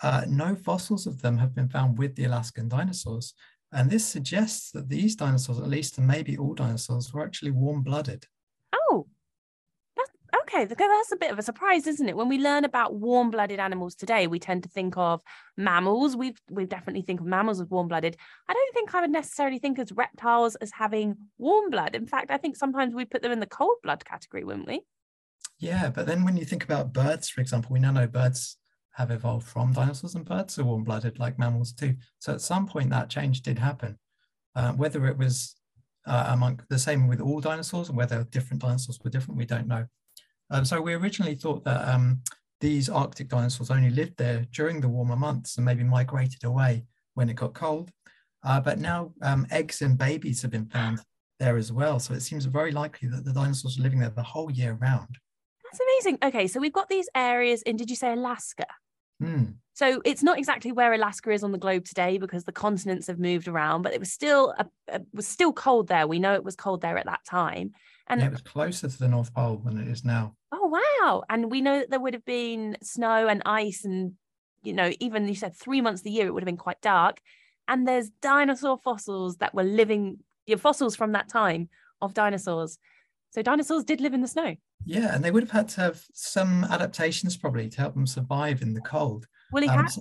uh, 0.02 0.24
no 0.28 0.56
fossils 0.56 1.08
of 1.08 1.22
them 1.22 1.38
have 1.38 1.54
been 1.54 1.70
found 1.70 1.98
with 1.98 2.16
the 2.16 2.24
Alaskan 2.24 2.68
dinosaurs. 2.68 3.34
And 3.72 3.90
this 3.90 4.06
suggests 4.06 4.72
that 4.72 4.90
these 4.90 5.16
dinosaurs, 5.16 5.60
at 5.60 5.68
least 5.68 5.98
and 5.98 6.08
maybe 6.08 6.38
all 6.38 6.54
dinosaurs, 6.54 7.14
were 7.14 7.26
actually 7.26 7.52
warm 7.52 7.84
blooded. 7.84 8.26
Oh, 8.74 9.08
that's 9.96 10.10
okay. 10.44 10.66
That's 10.66 11.12
a 11.12 11.18
bit 11.18 11.32
of 11.32 11.40
a 11.40 11.44
surprise, 11.44 11.86
isn't 11.86 12.08
it? 12.08 12.16
When 12.16 12.30
we 12.30 12.38
learn 12.38 12.64
about 12.64 12.96
warm-blooded 12.96 13.60
animals 13.60 13.96
today, 13.96 14.28
we 14.28 14.40
tend 14.40 14.64
to 14.64 14.70
think 14.70 14.96
of 14.98 15.22
mammals. 15.58 16.16
We 16.16 16.34
we 16.50 16.66
definitely 16.66 17.02
think 17.02 17.20
of 17.20 17.26
mammals 17.26 17.60
as 17.60 17.70
warm-blooded. 17.70 18.16
I 18.48 18.54
don't 18.54 18.74
think 18.74 18.96
I 18.96 19.02
would 19.02 19.12
necessarily 19.12 19.60
think 19.60 19.80
of 19.80 19.92
reptiles 19.96 20.56
as 20.56 20.72
having 20.72 21.18
warm 21.38 21.70
blood. 21.70 21.96
In 21.96 22.08
fact, 22.08 22.32
I 22.32 22.38
think 22.38 22.56
sometimes 22.56 22.96
we 22.96 23.06
put 23.06 23.22
them 23.22 23.32
in 23.32 23.40
the 23.42 23.46
cold 23.46 23.78
blood 23.84 24.06
category, 24.06 24.44
wouldn't 24.44 24.68
we? 24.68 24.82
Yeah, 25.60 25.90
but 25.90 26.06
then 26.06 26.24
when 26.24 26.38
you 26.38 26.46
think 26.46 26.64
about 26.64 26.94
birds, 26.94 27.30
for 27.30 27.42
example, 27.42 27.74
we 27.74 27.80
now 27.80 27.92
know 27.92 28.08
birds 28.08 28.58
have 28.98 29.12
evolved 29.12 29.48
from 29.48 29.72
dinosaurs 29.72 30.16
and 30.16 30.26
birds 30.26 30.56
who 30.56 30.64
are 30.64 30.66
warm 30.66 30.84
blooded 30.84 31.20
like 31.20 31.38
mammals 31.38 31.72
too. 31.72 31.96
So 32.18 32.34
at 32.34 32.42
some 32.42 32.66
point 32.66 32.90
that 32.90 33.12
change 33.12 33.44
did 33.44 33.60
happen. 33.60 33.96
Uh, 34.56 34.74
whether 34.74 35.06
it 35.06 35.16
was 35.16 35.56
uh, 36.08 36.30
among 36.30 36.60
the 36.70 36.80
same 36.80 37.08
with 37.08 37.22
all 37.22 37.40
dinosaurs 37.40 37.92
whether 37.92 38.24
different 38.32 38.62
dinosaurs 38.62 39.00
were 39.04 39.12
different, 39.12 39.38
we 39.38 39.46
don't 39.46 39.68
know. 39.68 39.86
Um, 40.50 40.66
so 40.66 40.82
we 40.82 40.96
originally 40.96 41.36
thought 41.36 41.64
that 41.66 41.88
um, 41.88 42.22
these 42.60 42.90
Arctic 42.90 43.30
dinosaurs 43.30 43.70
only 43.70 43.92
lived 43.92 44.18
there 44.18 44.48
during 44.52 44.82
the 44.82 44.90
warmer 44.90 45.16
months 45.16 45.58
and 45.58 45.66
maybe 45.66 45.84
migrated 45.84 46.44
away 46.44 46.84
when 47.14 47.30
it 47.30 47.36
got 47.36 47.54
cold. 47.54 47.92
Uh, 48.44 48.60
but 48.60 48.80
now 48.80 49.14
um, 49.22 49.46
eggs 49.52 49.84
and 49.84 49.96
babies 49.96 50.42
have 50.42 50.50
been 50.50 50.66
found 50.66 51.02
there 51.40 51.58
as 51.58 51.72
well. 51.72 52.00
So 52.00 52.16
it 52.16 52.22
seems 52.22 52.46
very 52.46 52.72
likely 52.72 53.10
that 53.10 53.26
the 53.26 53.34
dinosaurs 53.34 53.78
are 53.78 53.84
living 53.84 54.00
there 54.00 54.10
the 54.10 54.24
whole 54.24 54.50
year 54.50 54.74
round. 54.82 55.20
That's 55.64 55.82
amazing. 55.82 56.18
Okay, 56.24 56.48
so 56.48 56.60
we've 56.60 56.74
got 56.74 56.90
these 56.90 57.10
areas 57.14 57.62
in. 57.64 57.78
Did 57.78 57.92
you 57.92 57.96
say 57.96 58.14
Alaska? 58.14 58.66
Hmm. 59.22 59.44
So 59.74 60.02
it's 60.06 60.24
not 60.24 60.40
exactly 60.40 60.72
where 60.72 60.92
Alaska 60.94 61.30
is 61.30 61.44
on 61.44 61.52
the 61.52 61.58
globe 61.60 61.86
today 61.86 62.18
because 62.18 62.44
the 62.46 62.52
continents 62.52 63.06
have 63.08 63.20
moved 63.20 63.48
around, 63.48 63.84
but 63.84 63.94
it 63.94 64.00
was 64.00 64.12
still 64.12 64.54
a, 64.58 64.66
a- 64.88 65.02
was 65.14 65.28
still 65.28 65.54
cold 65.54 65.88
there. 65.88 66.08
We 66.08 66.18
know 66.20 66.34
it 66.34 66.44
was 66.44 66.56
cold 66.56 66.82
there 66.82 66.98
at 66.98 67.06
that 67.06 67.24
time. 67.26 67.74
And 68.08 68.22
yeah, 68.22 68.28
it 68.28 68.32
was 68.32 68.42
closer 68.42 68.88
to 68.88 68.98
the 68.98 69.08
North 69.08 69.34
Pole 69.34 69.62
than 69.64 69.78
it 69.78 69.88
is 69.88 70.04
now. 70.04 70.36
oh 70.52 70.82
wow! 71.02 71.24
And 71.30 71.52
we 71.52 71.62
know 71.62 71.80
that 71.80 71.90
there 71.92 72.00
would 72.00 72.14
have 72.16 72.26
been 72.26 72.78
snow 72.82 73.28
and 73.28 73.44
ice, 73.46 73.86
and 73.86 74.14
you 74.64 74.74
know, 74.74 74.92
even 75.00 75.28
you 75.28 75.36
said 75.36 75.56
three 75.56 75.82
months 75.82 76.00
of 76.02 76.06
the 76.06 76.12
year 76.12 76.26
it 76.26 76.34
would 76.34 76.42
have 76.44 76.48
been 76.48 76.58
quite 76.58 76.82
dark. 76.82 77.20
And 77.68 77.88
there's 77.88 78.10
dinosaur 78.22 78.78
fossils 78.78 79.38
that 79.38 79.54
were 79.54 79.64
living, 79.64 80.20
fossils 80.58 80.96
from 80.96 81.12
that 81.12 81.28
time 81.30 81.70
of 82.02 82.14
dinosaurs. 82.14 82.78
So 83.32 83.42
dinosaurs 83.42 83.84
did 83.84 84.00
live 84.00 84.14
in 84.14 84.22
the 84.22 84.28
snow. 84.28 84.56
Yeah, 84.86 85.14
and 85.14 85.24
they 85.24 85.32
would 85.32 85.44
have 85.44 85.52
had 85.52 85.70
to 85.70 85.82
have 85.82 86.02
some 86.14 86.64
adaptations 86.66 87.36
probably 87.36 87.70
to 87.70 87.78
help 87.82 87.94
them 87.94 88.08
survive 88.08 88.62
in 88.62 88.74
the 88.74 88.82
cold. 88.82 89.28
Woolly 89.52 89.68
Um, 89.68 89.80
hats, 89.80 90.00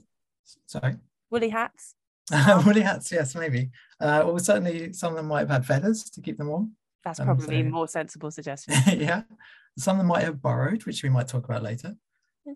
sorry, 0.66 0.96
woolly 1.30 1.48
hats. 1.48 1.94
woolly 2.66 2.82
hats. 2.82 3.10
Yes, 3.12 3.34
maybe. 3.34 3.70
Uh, 4.00 4.20
or 4.22 4.38
certainly 4.38 4.92
some 4.92 5.12
of 5.12 5.16
them 5.16 5.26
might 5.28 5.40
have 5.40 5.50
had 5.50 5.66
feathers 5.66 6.04
to 6.10 6.20
keep 6.20 6.38
them 6.38 6.48
warm. 6.48 6.72
That's 7.04 7.20
Um, 7.20 7.26
probably 7.26 7.60
a 7.60 7.64
so- 7.64 7.70
more 7.70 7.88
sensible 7.88 8.30
suggestion. 8.30 8.74
yeah, 9.00 9.22
some 9.78 9.96
of 9.96 9.98
them 9.98 10.06
might 10.08 10.24
have 10.24 10.42
burrowed, 10.42 10.84
which 10.86 11.02
we 11.02 11.08
might 11.08 11.28
talk 11.28 11.44
about 11.44 11.62
later. 11.62 11.96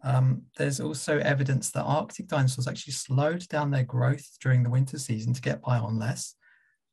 Um, 0.04 0.42
there's 0.56 0.78
also 0.78 1.18
evidence 1.18 1.70
that 1.72 1.82
Arctic 1.82 2.28
dinosaurs 2.28 2.68
actually 2.68 2.92
slowed 2.92 3.48
down 3.48 3.72
their 3.72 3.82
growth 3.82 4.36
during 4.40 4.62
the 4.62 4.70
winter 4.70 4.98
season 4.98 5.32
to 5.32 5.40
get 5.40 5.60
by 5.62 5.78
on 5.78 5.98
less. 5.98 6.36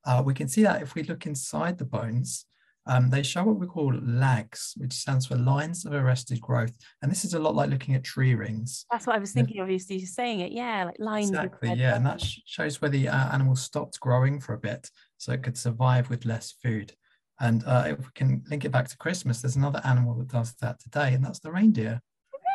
Uh, 0.03 0.23
we 0.25 0.33
can 0.33 0.47
see 0.47 0.63
that 0.63 0.81
if 0.81 0.95
we 0.95 1.03
look 1.03 1.27
inside 1.27 1.77
the 1.77 1.85
bones, 1.85 2.45
um, 2.87 3.09
they 3.09 3.23
show 3.23 3.43
what 3.43 3.59
we 3.59 3.67
call 3.67 3.93
lags, 3.93 4.73
which 4.77 4.93
stands 4.93 5.25
for 5.25 5.35
lines 5.35 5.85
of 5.85 5.93
arrested 5.93 6.39
growth. 6.41 6.75
And 7.01 7.11
this 7.11 7.25
is 7.25 7.33
a 7.33 7.39
lot 7.39 7.55
like 7.55 7.69
looking 7.69 7.95
at 7.95 8.03
tree 8.03 8.35
rings. 8.35 8.85
That's 8.91 9.05
what 9.05 9.15
I 9.15 9.19
was 9.19 9.31
thinking 9.31 9.59
of 9.61 9.69
you 9.69 9.79
saying 9.79 10.39
it. 10.39 10.51
Yeah, 10.51 10.85
like 10.85 10.99
lines. 10.99 11.29
Exactly, 11.29 11.73
yeah. 11.73 11.95
And 11.95 12.05
that 12.05 12.21
sh- 12.21 12.39
shows 12.45 12.81
where 12.81 12.89
the 12.89 13.09
uh, 13.09 13.33
animal 13.33 13.55
stopped 13.55 13.99
growing 13.99 14.39
for 14.39 14.53
a 14.53 14.57
bit 14.57 14.89
so 15.17 15.31
it 15.31 15.43
could 15.43 15.57
survive 15.57 16.09
with 16.09 16.25
less 16.25 16.53
food. 16.63 16.93
And 17.39 17.63
uh, 17.65 17.83
if 17.87 17.99
we 17.99 18.11
can 18.15 18.43
link 18.49 18.65
it 18.65 18.71
back 18.71 18.87
to 18.89 18.97
Christmas, 18.97 19.41
there's 19.41 19.57
another 19.57 19.81
animal 19.83 20.15
that 20.15 20.29
does 20.29 20.55
that 20.61 20.79
today, 20.79 21.13
and 21.13 21.23
that's 21.23 21.39
the 21.39 21.51
reindeer. 21.51 22.01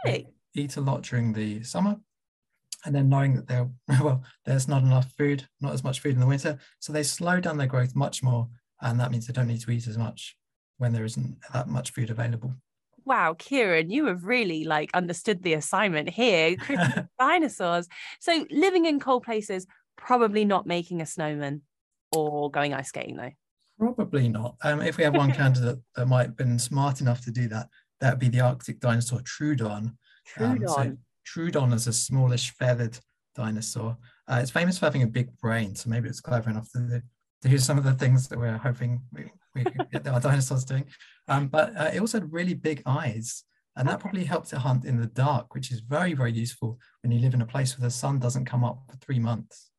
really. 0.04 0.28
eat 0.54 0.76
a 0.76 0.80
lot 0.80 1.02
during 1.02 1.32
the 1.32 1.62
summer 1.62 1.96
and 2.84 2.94
then 2.94 3.08
knowing 3.08 3.34
that 3.34 3.46
there 3.46 3.68
well 4.02 4.22
there's 4.44 4.68
not 4.68 4.82
enough 4.82 5.10
food 5.12 5.46
not 5.60 5.72
as 5.72 5.84
much 5.84 6.00
food 6.00 6.14
in 6.14 6.20
the 6.20 6.26
winter 6.26 6.58
so 6.80 6.92
they 6.92 7.02
slow 7.02 7.40
down 7.40 7.56
their 7.56 7.66
growth 7.66 7.94
much 7.94 8.22
more 8.22 8.48
and 8.82 9.00
that 9.00 9.10
means 9.10 9.26
they 9.26 9.32
don't 9.32 9.48
need 9.48 9.60
to 9.60 9.70
eat 9.70 9.86
as 9.86 9.96
much 9.96 10.36
when 10.78 10.92
there 10.92 11.04
isn't 11.04 11.38
that 11.52 11.68
much 11.68 11.92
food 11.92 12.10
available 12.10 12.54
Wow, 13.04 13.34
Kieran, 13.36 13.90
you 13.90 14.06
have 14.06 14.24
really 14.24 14.64
like 14.64 14.90
understood 14.94 15.42
the 15.42 15.54
assignment 15.54 16.08
here. 16.08 16.56
dinosaurs. 17.18 17.88
So 18.20 18.46
living 18.50 18.86
in 18.86 19.00
cold 19.00 19.24
places, 19.24 19.66
probably 19.96 20.44
not 20.44 20.66
making 20.66 21.00
a 21.00 21.06
snowman 21.06 21.62
or 22.14 22.50
going 22.50 22.74
ice 22.74 22.88
skating 22.88 23.16
though. 23.16 23.32
Probably 23.78 24.28
not. 24.28 24.56
Um, 24.62 24.80
if 24.82 24.96
we 24.96 25.04
have 25.04 25.16
one 25.16 25.32
candidate 25.42 25.78
that 25.96 26.06
might 26.06 26.26
have 26.26 26.36
been 26.36 26.58
smart 26.58 27.00
enough 27.00 27.24
to 27.24 27.30
do 27.30 27.48
that, 27.48 27.68
that 28.00 28.12
would 28.12 28.20
be 28.20 28.28
the 28.28 28.40
Arctic 28.40 28.80
dinosaur 28.80 29.20
Troodon. 29.20 29.96
Troodon. 30.36 30.68
Um, 30.68 30.68
so 30.68 30.96
Troodon 31.26 31.72
is 31.74 31.86
a 31.86 31.92
smallish 31.92 32.52
feathered 32.54 32.98
dinosaur. 33.34 33.96
Uh, 34.28 34.38
it's 34.40 34.50
famous 34.50 34.78
for 34.78 34.86
having 34.86 35.02
a 35.02 35.08
big 35.08 35.36
brain, 35.38 35.74
so 35.74 35.90
maybe 35.90 36.08
it's 36.08 36.20
clever 36.20 36.50
enough 36.50 36.70
to 36.72 37.02
do 37.42 37.58
some 37.58 37.78
of 37.78 37.84
the 37.84 37.94
things 37.94 38.28
that 38.28 38.38
we're 38.38 38.56
hoping 38.56 39.02
we, 39.12 39.24
we 39.54 39.64
get 39.92 40.06
our 40.06 40.20
dinosaurs 40.20 40.64
doing. 40.64 40.84
Um, 41.28 41.48
but 41.48 41.76
uh, 41.76 41.90
it 41.92 42.00
also 42.00 42.20
had 42.20 42.32
really 42.32 42.54
big 42.54 42.82
eyes, 42.86 43.44
and 43.76 43.88
that 43.88 44.00
probably 44.00 44.24
helped 44.24 44.52
it 44.52 44.58
hunt 44.58 44.84
in 44.84 45.00
the 45.00 45.06
dark, 45.06 45.54
which 45.54 45.70
is 45.70 45.80
very, 45.80 46.14
very 46.14 46.32
useful 46.32 46.78
when 47.02 47.12
you 47.12 47.20
live 47.20 47.34
in 47.34 47.42
a 47.42 47.46
place 47.46 47.76
where 47.76 47.86
the 47.86 47.90
sun 47.90 48.18
doesn't 48.18 48.44
come 48.44 48.64
up 48.64 48.82
for 48.88 48.96
three 48.96 49.18
months. 49.18 49.70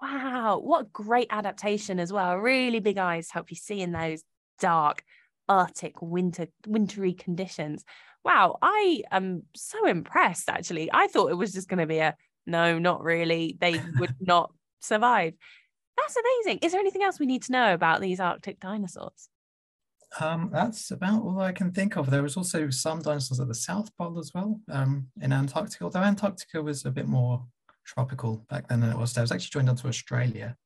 Wow, 0.00 0.60
what 0.62 0.92
great 0.92 1.28
adaptation 1.30 2.00
as 2.00 2.12
well. 2.12 2.36
Really 2.36 2.80
big 2.80 2.96
eyes 2.96 3.30
help 3.30 3.50
you 3.50 3.56
see 3.56 3.80
in 3.80 3.92
those 3.92 4.22
dark 4.58 5.02
Arctic 5.48 6.00
winter 6.00 6.46
wintry 6.66 7.12
conditions. 7.12 7.84
Wow, 8.24 8.58
I 8.62 9.02
am 9.10 9.42
so 9.54 9.86
impressed 9.86 10.48
actually. 10.48 10.90
I 10.92 11.08
thought 11.08 11.30
it 11.30 11.36
was 11.36 11.52
just 11.52 11.68
going 11.68 11.80
to 11.80 11.86
be 11.86 11.98
a 11.98 12.16
no, 12.46 12.78
not 12.78 13.02
really. 13.02 13.56
They 13.60 13.80
would 13.98 14.14
not 14.20 14.52
survive. 14.80 15.34
That's 16.00 16.16
amazing. 16.16 16.58
Is 16.62 16.72
there 16.72 16.80
anything 16.80 17.02
else 17.02 17.18
we 17.18 17.26
need 17.26 17.42
to 17.44 17.52
know 17.52 17.74
about 17.74 18.00
these 18.00 18.20
Arctic 18.20 18.60
dinosaurs? 18.60 19.28
Um, 20.18 20.50
that's 20.52 20.90
about 20.90 21.22
all 21.22 21.40
I 21.40 21.52
can 21.52 21.70
think 21.70 21.96
of. 21.96 22.10
There 22.10 22.22
was 22.22 22.36
also 22.36 22.68
some 22.70 23.00
dinosaurs 23.00 23.38
at 23.38 23.48
the 23.48 23.54
South 23.54 23.96
Pole 23.96 24.18
as 24.18 24.32
well, 24.34 24.60
um, 24.70 25.06
in 25.20 25.32
Antarctica, 25.32 25.84
although 25.84 26.00
Antarctica 26.00 26.62
was 26.62 26.84
a 26.84 26.90
bit 26.90 27.06
more 27.06 27.44
tropical 27.84 28.44
back 28.48 28.68
then 28.68 28.80
than 28.80 28.90
it 28.90 28.98
was. 28.98 29.16
I 29.16 29.20
was 29.20 29.32
actually 29.32 29.50
joined 29.50 29.68
onto 29.68 29.88
Australia. 29.88 30.56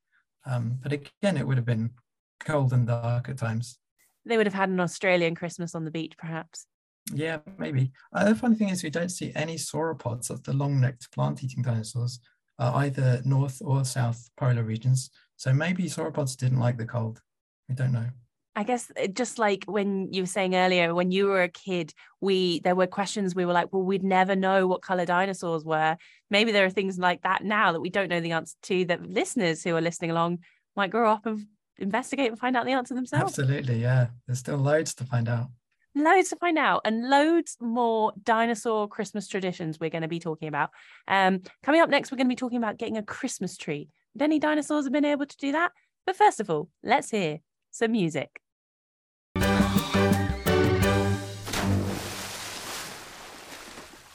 Um, 0.45 0.79
but 0.81 0.93
again, 0.93 1.37
it 1.37 1.45
would 1.45 1.57
have 1.57 1.65
been 1.65 1.91
cold 2.39 2.73
and 2.73 2.87
dark 2.87 3.29
at 3.29 3.37
times. 3.37 3.77
They 4.25 4.37
would 4.37 4.47
have 4.47 4.53
had 4.53 4.69
an 4.69 4.79
Australian 4.79 5.35
Christmas 5.35 5.75
on 5.75 5.85
the 5.85 5.91
beach, 5.91 6.13
perhaps. 6.17 6.65
Yeah, 7.13 7.37
maybe. 7.59 7.91
Uh, 8.13 8.29
the 8.29 8.35
funny 8.35 8.55
thing 8.55 8.69
is, 8.69 8.83
we 8.83 8.89
don't 8.89 9.09
see 9.09 9.31
any 9.35 9.55
sauropods 9.55 10.31
of 10.31 10.43
the 10.43 10.53
long-necked 10.53 11.11
plant-eating 11.11 11.61
dinosaurs, 11.61 12.19
uh, 12.57 12.71
either 12.75 13.21
north 13.25 13.61
or 13.63 13.85
south 13.85 14.27
polar 14.37 14.63
regions. 14.63 15.11
So 15.37 15.53
maybe 15.53 15.83
sauropods 15.83 16.37
didn't 16.37 16.59
like 16.59 16.77
the 16.77 16.85
cold. 16.85 17.21
We 17.69 17.75
don't 17.75 17.91
know. 17.91 18.07
I 18.55 18.63
guess 18.63 18.89
uh, 19.01 19.07
just 19.07 19.37
like 19.37 19.65
when 19.65 20.13
you 20.13 20.23
were 20.23 20.27
saying 20.27 20.55
earlier, 20.55 20.95
when 20.95 21.11
you 21.11 21.27
were 21.27 21.43
a 21.43 21.49
kid, 21.49 21.93
we 22.21 22.61
there 22.61 22.75
were 22.75 22.87
questions 22.87 23.35
we 23.35 23.45
were 23.45 23.53
like, 23.53 23.73
well, 23.73 23.83
we'd 23.83 24.03
never 24.03 24.35
know 24.35 24.65
what 24.65 24.81
color 24.81 25.05
dinosaurs 25.05 25.65
were. 25.65 25.97
Maybe 26.29 26.51
there 26.51 26.65
are 26.65 26.69
things 26.69 26.97
like 26.97 27.23
that 27.23 27.43
now 27.43 27.73
that 27.73 27.81
we 27.81 27.89
don't 27.89 28.09
know 28.09 28.21
the 28.21 28.31
answer 28.31 28.55
to 28.63 28.85
that 28.85 29.05
listeners 29.05 29.63
who 29.63 29.75
are 29.75 29.81
listening 29.81 30.11
along 30.11 30.39
might 30.75 30.91
grow 30.91 31.11
up 31.11 31.25
and 31.25 31.47
investigate 31.77 32.29
and 32.29 32.39
find 32.39 32.55
out 32.55 32.65
the 32.65 32.71
answer 32.71 32.93
themselves. 32.93 33.37
Absolutely, 33.37 33.81
yeah. 33.81 34.07
There's 34.25 34.39
still 34.39 34.57
loads 34.57 34.93
to 34.95 35.03
find 35.03 35.27
out. 35.27 35.47
Loads 35.93 36.29
to 36.29 36.35
find 36.35 36.57
out, 36.57 36.81
and 36.83 37.09
loads 37.09 37.57
more 37.61 38.13
dinosaur 38.21 38.87
Christmas 38.87 39.27
traditions 39.27 39.79
we're 39.79 39.89
going 39.89 40.01
to 40.01 40.09
be 40.09 40.19
talking 40.19 40.49
about. 40.49 40.69
Um, 41.07 41.41
coming 41.63 41.81
up 41.81 41.89
next, 41.89 42.11
we're 42.11 42.17
going 42.17 42.27
to 42.27 42.31
be 42.31 42.37
talking 42.37 42.57
about 42.57 42.77
getting 42.77 42.97
a 42.97 43.03
Christmas 43.03 43.55
tree. 43.55 43.89
Any 44.19 44.39
dinosaurs 44.39 44.85
have 44.85 44.93
been 44.93 45.03
able 45.03 45.25
to 45.25 45.37
do 45.37 45.51
that? 45.51 45.73
But 46.05 46.15
first 46.15 46.39
of 46.39 46.49
all, 46.49 46.69
let's 46.81 47.09
hear 47.09 47.39
some 47.71 47.91
music. 47.91 48.39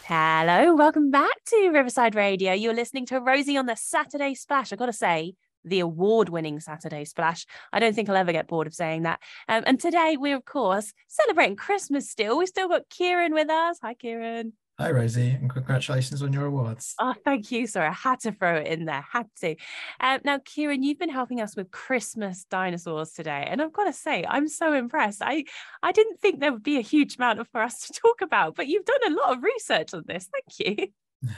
Hello, 0.05 0.75
welcome 0.75 1.11
back 1.11 1.45
to 1.47 1.69
Riverside 1.69 2.15
Radio. 2.15 2.55
You're 2.55 2.73
listening 2.73 3.05
to 3.07 3.21
Rosie 3.21 3.59
on 3.59 3.67
the 3.67 3.77
Saturday 3.77 4.35
Splash. 4.35 4.73
I 4.73 4.77
got 4.77 4.87
to 4.87 4.93
say, 4.93 5.35
the 5.65 5.81
award 5.81 6.31
winning 6.31 6.59
Saturday 6.61 7.05
Splash. 7.05 7.45
I 7.71 7.79
don't 7.79 7.95
think 7.95 8.09
I'll 8.09 8.17
ever 8.17 8.33
get 8.33 8.49
bored 8.49 8.67
of 8.67 8.75
saying 8.75 9.03
that. 9.03 9.21
Um, 9.49 9.65
and 9.67 9.79
today 9.79 10.17
we're, 10.19 10.37
of 10.37 10.47
course, 10.47 10.95
celebrating 11.09 11.57
Christmas 11.57 12.09
still. 12.09 12.39
We've 12.39 12.49
still 12.49 12.69
got 12.69 12.89
Kieran 12.89 13.35
with 13.35 13.51
us. 13.51 13.79
Hi, 13.83 13.93
Kieran. 13.93 14.55
Hi, 14.81 14.93
Rosie, 14.93 15.33
and 15.33 15.51
congratulations 15.51 16.23
on 16.23 16.33
your 16.33 16.47
awards. 16.47 16.95
Oh, 16.99 17.13
thank 17.23 17.53
you. 17.53 17.67
Sorry, 17.67 17.87
I 17.87 17.93
had 17.93 18.21
to 18.21 18.33
throw 18.33 18.57
it 18.57 18.67
in 18.67 18.87
there. 18.87 19.05
Had 19.13 19.27
to. 19.43 19.55
Um, 20.01 20.21
now, 20.25 20.39
Kieran, 20.43 20.83
you've 20.83 20.99
been 20.99 21.11
helping 21.11 21.43
us 21.43 21.55
with 21.55 21.71
Christmas 21.71 22.45
dinosaurs 22.45 23.13
today, 23.13 23.47
and 23.47 23.61
I've 23.61 23.75
got 23.75 23.85
to 23.85 23.93
say, 23.93 24.25
I'm 24.27 24.49
so 24.49 24.73
impressed. 24.73 25.21
I 25.21 25.45
I 25.83 25.93
didn't 25.93 26.19
think 26.21 26.41
there 26.41 26.51
would 26.51 26.63
be 26.63 26.79
a 26.79 26.81
huge 26.81 27.17
amount 27.17 27.47
for 27.53 27.61
us 27.61 27.89
to 27.89 27.93
talk 27.93 28.23
about, 28.23 28.57
but 28.57 28.69
you've 28.69 28.87
done 28.87 29.13
a 29.13 29.15
lot 29.15 29.37
of 29.37 29.43
research 29.43 29.93
on 29.93 30.05
this. 30.07 30.31
Thank 30.33 30.79
you. 30.79 30.87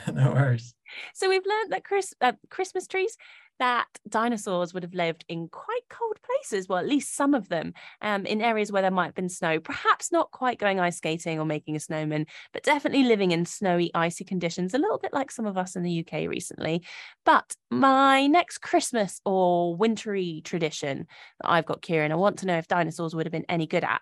no 0.13 0.31
worries. 0.31 0.73
So 1.13 1.27
we've 1.27 1.45
learned 1.45 1.73
that 1.73 1.83
Chris, 1.83 2.13
uh, 2.21 2.31
Christmas 2.49 2.87
trees 2.87 3.17
that 3.59 3.87
dinosaurs 4.07 4.73
would 4.73 4.83
have 4.83 4.93
lived 4.93 5.25
in 5.27 5.47
quite 5.47 5.87
cold 5.89 6.17
places, 6.23 6.67
well, 6.67 6.79
at 6.79 6.87
least 6.87 7.15
some 7.15 7.33
of 7.33 7.49
them, 7.49 7.73
um, 8.01 8.25
in 8.25 8.41
areas 8.41 8.71
where 8.71 8.81
there 8.81 8.91
might 8.91 9.05
have 9.05 9.15
been 9.15 9.29
snow, 9.29 9.59
perhaps 9.59 10.11
not 10.11 10.31
quite 10.31 10.59
going 10.59 10.79
ice 10.79 10.97
skating 10.97 11.39
or 11.39 11.45
making 11.45 11.75
a 11.75 11.79
snowman, 11.79 12.25
but 12.51 12.63
definitely 12.63 13.03
living 13.03 13.31
in 13.31 13.45
snowy, 13.45 13.91
icy 13.93 14.23
conditions, 14.23 14.73
a 14.73 14.77
little 14.79 14.97
bit 14.97 15.13
like 15.13 15.31
some 15.31 15.45
of 15.45 15.57
us 15.57 15.75
in 15.75 15.83
the 15.83 16.05
UK 16.05 16.27
recently. 16.27 16.83
But 17.25 17.55
my 17.69 18.27
next 18.27 18.59
Christmas 18.59 19.21
or 19.25 19.75
wintry 19.75 20.41
tradition 20.43 21.07
that 21.41 21.49
I've 21.49 21.65
got, 21.65 21.81
Kieran, 21.81 22.11
I 22.11 22.15
want 22.15 22.39
to 22.39 22.47
know 22.47 22.57
if 22.57 22.67
dinosaurs 22.67 23.15
would 23.15 23.25
have 23.25 23.31
been 23.33 23.45
any 23.49 23.67
good 23.67 23.83
at, 23.83 24.01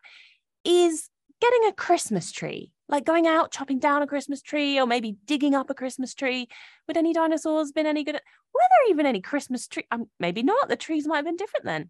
is 0.64 1.10
getting 1.42 1.68
a 1.68 1.74
Christmas 1.74 2.32
tree, 2.32 2.72
like 2.92 3.06
going 3.06 3.26
out 3.26 3.52
chopping 3.52 3.80
down 3.80 4.02
a 4.02 4.08
Christmas 4.08 4.42
tree 4.42 4.80
or 4.80 4.86
maybe 4.86 5.16
digging 5.26 5.56
up 5.56 5.70
a 5.70 5.74
Christmas 5.74 6.14
tree. 6.14 6.48
Would 6.88 6.98
any 6.98 7.14
dinosaurs 7.14 7.72
been 7.72 7.88
any 7.88 8.04
good 8.04 8.16
at? 8.16 8.24
Were 8.54 8.60
there 8.60 8.92
even 8.92 9.06
any 9.06 9.22
Christmas 9.22 9.68
tree? 9.68 9.86
Um, 9.90 10.10
maybe 10.20 10.44
not. 10.44 10.68
The 10.68 10.76
trees 10.76 11.08
might 11.08 11.18
have 11.18 11.26
been 11.26 11.38
different 11.38 11.66
then. 11.66 11.90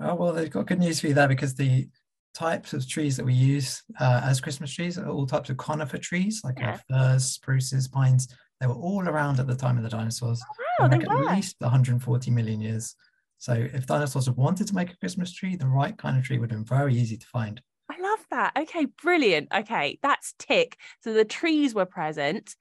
Oh 0.00 0.14
well, 0.14 0.32
they've 0.32 0.50
got 0.50 0.66
good 0.66 0.78
news 0.78 1.00
for 1.00 1.08
you 1.08 1.14
there 1.14 1.28
because 1.28 1.54
the 1.54 1.88
types 2.34 2.72
of 2.72 2.88
trees 2.88 3.16
that 3.16 3.26
we 3.26 3.34
use 3.34 3.82
uh, 4.00 4.22
as 4.24 4.40
Christmas 4.40 4.72
trees 4.72 4.96
are 4.98 5.08
all 5.08 5.26
types 5.26 5.50
of 5.50 5.56
conifer 5.56 5.98
trees, 5.98 6.40
like 6.44 6.58
yeah. 6.58 6.78
firs, 6.88 7.24
spruces, 7.24 7.88
pines. 7.88 8.28
They 8.60 8.66
were 8.66 8.74
all 8.74 9.08
around 9.08 9.38
at 9.38 9.46
the 9.46 9.54
time 9.54 9.76
of 9.76 9.82
the 9.82 9.88
dinosaurs. 9.88 10.40
Oh, 10.42 10.64
wow, 10.80 10.88
they 10.88 10.98
were. 10.98 11.28
At 11.28 11.36
least 11.36 11.56
140 11.60 12.30
million 12.30 12.60
years. 12.60 12.94
So 13.38 13.52
if 13.52 13.86
dinosaurs 13.86 14.26
had 14.26 14.36
wanted 14.36 14.66
to 14.68 14.74
make 14.74 14.92
a 14.92 14.96
Christmas 14.96 15.32
tree, 15.32 15.56
the 15.56 15.68
right 15.68 15.96
kind 15.96 16.16
of 16.16 16.24
tree 16.24 16.38
would 16.38 16.50
have 16.50 16.58
been 16.58 16.78
very 16.78 16.94
easy 16.94 17.16
to 17.16 17.26
find. 17.26 17.60
I 17.90 18.00
love 18.00 18.26
that. 18.30 18.52
Okay, 18.56 18.86
brilliant. 19.02 19.48
Okay, 19.54 19.98
that's 20.02 20.34
tick. 20.38 20.76
So 21.02 21.12
the 21.12 21.24
trees 21.24 21.74
were 21.74 21.86
present. 21.86 22.54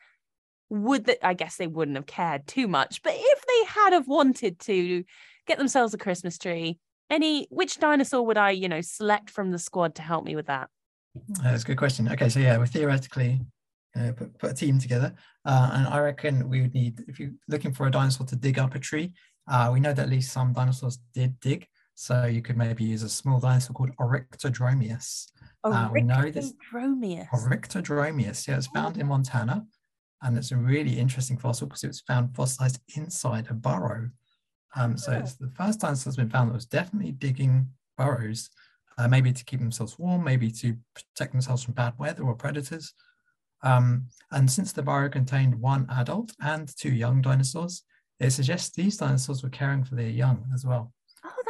Would 0.70 1.06
that 1.06 1.26
I 1.26 1.34
guess 1.34 1.58
they 1.58 1.68
wouldn't 1.68 1.98
have 1.98 2.06
cared 2.06 2.46
too 2.48 2.68
much, 2.68 3.02
but 3.02 3.14
if 3.16 3.46
they 3.46 3.66
had 3.74 3.94
have 3.94 4.08
wanted 4.08 4.60
to 4.62 5.04
get 5.46 5.58
themselves 5.58 5.94
a 5.94 5.98
Christmas 5.98 6.38
tree, 6.38 6.78
any 7.10 7.48
which 7.50 7.80
dinosaur 7.80 8.26
would 8.26 8.38
I, 8.38 8.52
you 8.52 8.68
know, 8.68 8.82
select 8.82 9.30
from 9.30 9.52
the 9.52 9.60
squad 9.60 9.96
to 9.96 10.02
help 10.02 10.26
me 10.26 10.36
with 10.36 10.48
that? 10.48 10.70
That's 11.42 11.64
a 11.64 11.68
good 11.68 11.78
question. 11.78 12.10
Okay, 12.12 12.30
so 12.30 12.40
yeah, 12.40 12.58
we're 12.58 12.66
theoretically 12.66 13.40
uh, 13.98 14.12
put, 14.12 14.38
put 14.38 14.52
a 14.52 14.54
team 14.54 14.78
together, 14.78 15.14
uh, 15.46 15.70
and 15.74 15.88
I 15.88 16.00
reckon 16.00 16.50
we 16.50 16.62
would 16.62 16.74
need 16.74 17.04
if 17.08 17.20
you're 17.20 17.32
looking 17.48 17.74
for 17.74 17.88
a 17.88 17.92
dinosaur 17.92 18.28
to 18.28 18.36
dig 18.36 18.60
up 18.60 18.76
a 18.76 18.80
tree. 18.80 19.14
Uh, 19.50 19.70
we 19.74 19.80
know 19.80 19.94
that 19.94 20.04
at 20.04 20.10
least 20.10 20.34
some 20.34 20.52
dinosaurs 20.52 21.00
did 21.14 21.40
dig. 21.40 21.66
So 22.00 22.26
you 22.26 22.44
could 22.44 22.58
maybe 22.58 22.84
use 22.84 23.02
a 23.02 23.10
small 23.10 23.40
dinosaur 23.40 23.74
called 23.74 23.90
Oryctodromeus. 24.00 25.32
Uh, 25.64 25.90
we 25.92 26.02
know 26.02 26.30
this 26.30 26.54
Oryctodromeus. 27.34 28.48
Yeah, 28.48 28.58
it's 28.58 28.68
found 28.68 28.98
in 28.98 29.08
Montana, 29.08 29.66
and 30.22 30.38
it's 30.38 30.52
a 30.52 30.58
really 30.58 31.00
interesting 31.00 31.40
fossil 31.40 31.66
because 31.66 31.84
it 31.84 31.88
was 31.88 32.02
found 32.02 32.36
fossilized 32.36 32.80
inside 32.96 33.48
a 33.50 33.56
burrow. 33.56 34.12
Um, 34.76 34.96
so 34.96 35.12
it's 35.14 35.34
the 35.34 35.50
first 35.58 35.80
dinosaur 35.80 36.12
that's 36.12 36.18
been 36.18 36.30
found 36.30 36.52
that 36.52 36.54
was 36.54 36.68
definitely 36.68 37.14
digging 37.14 37.68
burrows, 37.98 38.52
uh, 39.00 39.08
maybe 39.08 39.34
to 39.34 39.44
keep 39.44 39.60
themselves 39.60 39.98
warm, 39.98 40.24
maybe 40.24 40.52
to 40.52 40.78
protect 40.94 41.32
themselves 41.32 41.64
from 41.64 41.74
bad 41.74 41.96
weather 41.98 42.22
or 42.22 42.36
predators. 42.36 42.94
Um, 43.64 44.06
and 44.30 44.52
since 44.52 44.72
the 44.72 44.84
burrow 44.84 45.10
contained 45.10 45.60
one 45.60 45.88
adult 45.90 46.32
and 46.42 46.72
two 46.78 46.92
young 46.92 47.24
dinosaurs, 47.24 47.82
it 48.20 48.30
suggests 48.30 48.76
these 48.76 48.98
dinosaurs 48.98 49.42
were 49.42 49.50
caring 49.50 49.84
for 49.84 49.96
their 49.96 50.10
young 50.10 50.46
as 50.54 50.64
well. 50.64 50.94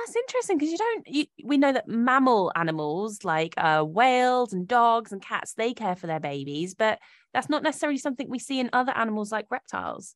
That's 0.08 0.16
interesting 0.16 0.58
because 0.58 0.72
you 0.72 0.78
don't. 0.78 1.08
You, 1.08 1.26
we 1.44 1.58
know 1.58 1.74
that 1.74 1.90
mammal 1.90 2.54
animals 2.56 3.26
like 3.26 3.54
uh, 3.58 3.84
whales 3.84 4.54
and 4.54 4.66
dogs 4.66 5.12
and 5.12 5.22
cats 5.22 5.54
they 5.54 5.74
care 5.74 5.98
for 5.98 6.08
their 6.08 6.22
babies, 6.22 6.76
but 6.76 7.00
that's 7.34 7.50
not 7.50 7.62
necessarily 7.62 7.98
something 7.98 8.30
we 8.30 8.40
see 8.40 8.62
in 8.62 8.70
other 8.72 8.94
animals 8.96 9.34
like 9.34 9.48
reptiles. 9.52 10.16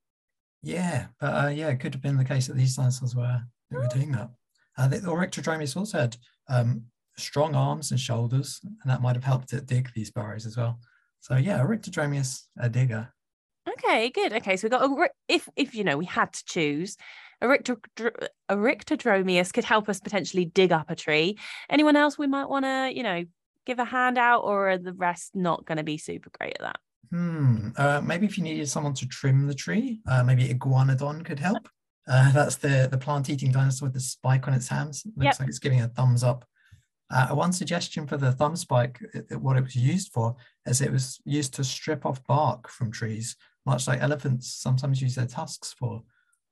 Yeah, 0.63 1.07
but 1.19 1.27
uh, 1.27 1.49
yeah, 1.49 1.67
it 1.67 1.81
could 1.81 1.93
have 1.93 2.01
been 2.01 2.15
the 2.15 2.23
case 2.23 2.47
that 2.47 2.55
these 2.55 2.77
dinosaurs 2.77 3.17
were 3.17 3.41
they 3.69 3.75
were 3.75 3.87
doing 3.87 4.13
that. 4.13 4.29
Uh, 4.77 4.87
the 4.87 4.99
Oryctodromeus 4.99 5.75
also 5.75 5.99
had 5.99 6.15
um, 6.47 6.83
strong 7.17 7.53
arms 7.53 7.91
and 7.91 7.99
shoulders, 7.99 8.61
and 8.63 8.89
that 8.89 9.01
might 9.01 9.17
have 9.17 9.25
helped 9.25 9.51
it 9.51 9.65
dig 9.65 9.91
these 9.93 10.09
burrows 10.09 10.45
as 10.45 10.55
well. 10.55 10.79
So 11.19 11.35
yeah, 11.35 11.59
Oryctodromeus, 11.59 12.43
a 12.57 12.69
digger. 12.69 13.09
Okay, 13.67 14.09
good. 14.09 14.31
Okay, 14.31 14.55
so 14.55 14.67
we 14.67 14.69
got 14.69 14.83
a, 14.83 15.09
if 15.27 15.49
if 15.57 15.75
you 15.75 15.83
know 15.83 15.97
we 15.97 16.05
had 16.05 16.31
to 16.31 16.45
choose, 16.45 16.95
Oryctodromeus 17.41 19.53
could 19.53 19.63
help 19.63 19.89
us 19.89 19.99
potentially 19.99 20.45
dig 20.45 20.71
up 20.71 20.89
a 20.89 20.95
tree. 20.95 21.37
Anyone 21.69 21.95
else 21.95 22.17
we 22.17 22.27
might 22.27 22.49
want 22.49 22.65
to, 22.65 22.91
you 22.93 23.03
know, 23.03 23.23
give 23.65 23.79
a 23.79 23.85
hand 23.85 24.17
out, 24.17 24.41
or 24.41 24.71
are 24.71 24.77
the 24.77 24.93
rest 24.93 25.31
not 25.35 25.65
going 25.65 25.77
to 25.77 25.83
be 25.83 25.97
super 25.97 26.29
great 26.37 26.53
at 26.59 26.61
that? 26.61 26.79
Hmm. 27.11 27.69
Uh, 27.77 28.01
maybe 28.03 28.25
if 28.25 28.37
you 28.37 28.43
needed 28.43 28.67
someone 28.69 28.93
to 28.95 29.07
trim 29.07 29.47
the 29.47 29.53
tree, 29.53 29.99
uh, 30.07 30.23
maybe 30.23 30.47
iguanodon 30.47 31.25
could 31.25 31.39
help. 31.39 31.67
Uh, 32.07 32.31
that's 32.31 32.55
the 32.55 32.87
the 32.91 32.97
plant-eating 32.97 33.51
dinosaur 33.51 33.87
with 33.87 33.93
the 33.93 33.99
spike 33.99 34.47
on 34.47 34.53
its 34.53 34.67
hands. 34.67 35.05
It 35.05 35.13
looks 35.15 35.35
Yep. 35.35 35.39
like 35.39 35.49
it's 35.49 35.59
giving 35.59 35.81
a 35.81 35.87
thumbs 35.87 36.23
up. 36.23 36.45
Uh, 37.11 37.27
one 37.35 37.51
suggestion 37.51 38.07
for 38.07 38.17
the 38.17 38.31
thumb 38.31 38.55
spike, 38.55 39.01
it- 39.13 39.39
what 39.41 39.57
it 39.57 39.63
was 39.63 39.75
used 39.75 40.11
for, 40.13 40.35
is 40.65 40.81
it 40.81 40.91
was 40.91 41.19
used 41.25 41.53
to 41.55 41.63
strip 41.63 42.05
off 42.05 42.23
bark 42.23 42.69
from 42.69 42.89
trees, 42.89 43.35
much 43.65 43.87
like 43.87 44.01
elephants 44.01 44.47
sometimes 44.51 45.01
use 45.01 45.15
their 45.15 45.27
tusks 45.27 45.73
for. 45.73 46.01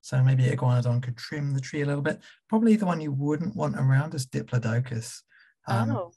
So 0.01 0.23
maybe 0.23 0.43
iguanodon 0.43 1.03
could 1.03 1.17
trim 1.17 1.53
the 1.53 1.61
tree 1.61 1.81
a 1.81 1.85
little 1.85 2.01
bit. 2.01 2.19
Probably 2.47 2.75
the 2.75 2.85
one 2.85 3.01
you 3.01 3.11
wouldn't 3.11 3.55
want 3.55 3.75
around 3.75 4.13
is 4.15 4.27
Diplodocus. 4.27 5.21
Um, 5.67 5.91
oh, 5.91 6.11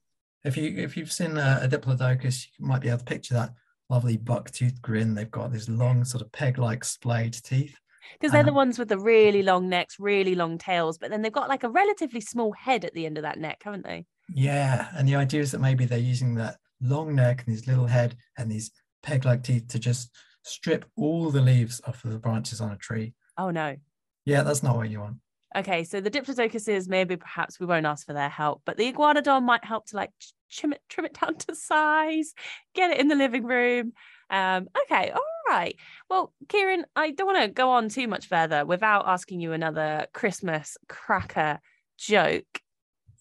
if 0.45 0.57
you 0.57 0.77
if 0.77 0.97
you've 0.97 1.13
seen 1.13 1.37
a, 1.37 1.61
a 1.63 1.69
diplodocus, 1.69 2.47
you 2.59 2.67
might 2.67 2.81
be 2.81 2.89
able 2.89 2.99
to 2.99 3.05
picture 3.05 3.35
that 3.35 3.55
lovely 3.91 4.17
buck-toothed 4.17 4.81
grin. 4.81 5.15
They've 5.15 5.31
got 5.31 5.53
these 5.53 5.69
long, 5.69 6.05
sort 6.05 6.23
of 6.23 6.33
peg-like 6.33 6.85
splayed 6.85 7.35
teeth. 7.35 7.77
because 8.19 8.33
they're 8.33 8.43
the 8.43 8.51
um, 8.51 8.57
ones 8.57 8.79
with 8.79 8.89
the 8.89 8.99
really 8.99 9.43
long 9.43 9.69
necks, 9.69 9.97
really 9.99 10.35
long 10.35 10.59
tails, 10.59 10.99
but 10.99 11.11
then 11.11 11.23
they've 11.23 11.33
got 11.33 11.49
like 11.49 11.65
a 11.65 11.69
relatively 11.69 12.21
small 12.21 12.53
head 12.53 12.85
at 12.85 12.95
the 12.95 13.07
end 13.07 13.19
of 13.19 13.23
that 13.23 13.39
neck, 13.39 13.61
haven't 13.65 13.85
they? 13.85 14.07
Yeah, 14.35 14.89
and 14.97 15.07
the 15.07 15.17
idea 15.17 15.43
is 15.43 15.53
that 15.53 15.61
maybe 15.61 15.85
they're 15.85 15.99
using 15.99 16.35
that 16.37 16.57
long 16.81 17.15
neck 17.15 17.45
and 17.47 17.55
this 17.55 17.67
little 17.67 17.87
head 17.87 18.17
and 18.39 18.51
these 18.51 18.71
peg-like 19.03 19.43
teeth 19.43 19.69
to 19.69 19.79
just 19.79 20.11
strip 20.43 20.85
all 20.97 21.31
the 21.31 21.41
leaves 21.41 21.81
off 21.87 22.05
of 22.05 22.13
the 22.13 22.19
branches 22.19 22.61
on 22.61 22.73
a 22.73 22.77
tree. 22.77 23.15
Oh 23.37 23.51
no. 23.51 23.77
Yeah, 24.25 24.43
that's 24.43 24.63
not 24.63 24.77
what 24.77 24.91
you 24.91 25.01
want. 25.01 25.17
Okay, 25.55 25.85
so 25.85 26.01
the 26.01 26.11
diplodocuses, 26.11 26.89
maybe 26.89 27.17
perhaps 27.17 27.61
we 27.61 27.67
won't 27.67 27.85
ask 27.85 28.07
for 28.07 28.15
their 28.15 28.29
help, 28.29 28.63
but 28.65 28.77
the 28.77 28.91
iguanodon 28.91 29.43
might 29.43 29.65
help 29.65 29.87
to 29.87 29.97
like 29.97 30.11
trim 30.51 30.73
it, 30.73 30.81
trim 30.89 31.05
it 31.05 31.19
down 31.21 31.37
to 31.39 31.55
size, 31.55 32.33
get 32.75 32.91
it 32.91 33.01
in 33.01 33.09
the 33.09 33.15
living 33.15 33.45
room. 33.45 33.93
Um, 34.31 34.69
okay, 34.85 35.11
all 35.11 35.23
right. 35.49 35.77
Well, 36.09 36.33
Kieran, 36.49 36.87
I 36.97 37.11
don't 37.11 37.27
want 37.27 37.43
to 37.43 37.49
go 37.49 37.71
on 37.71 37.91
too 37.91 38.09
much 38.09 38.27
further 38.29 38.65
without 38.65 39.07
asking 39.07 39.41
you 39.41 39.53
another 39.53 40.07
Christmas 40.15 40.79
cracker 40.89 41.61
joke. 41.99 42.61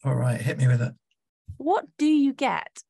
All 0.06 0.16
right, 0.16 0.40
hit 0.40 0.58
me 0.58 0.68
with 0.68 0.82
it. 0.82 0.94
What 1.58 1.86
do 1.98 2.06
you 2.08 2.34
get 2.34 2.82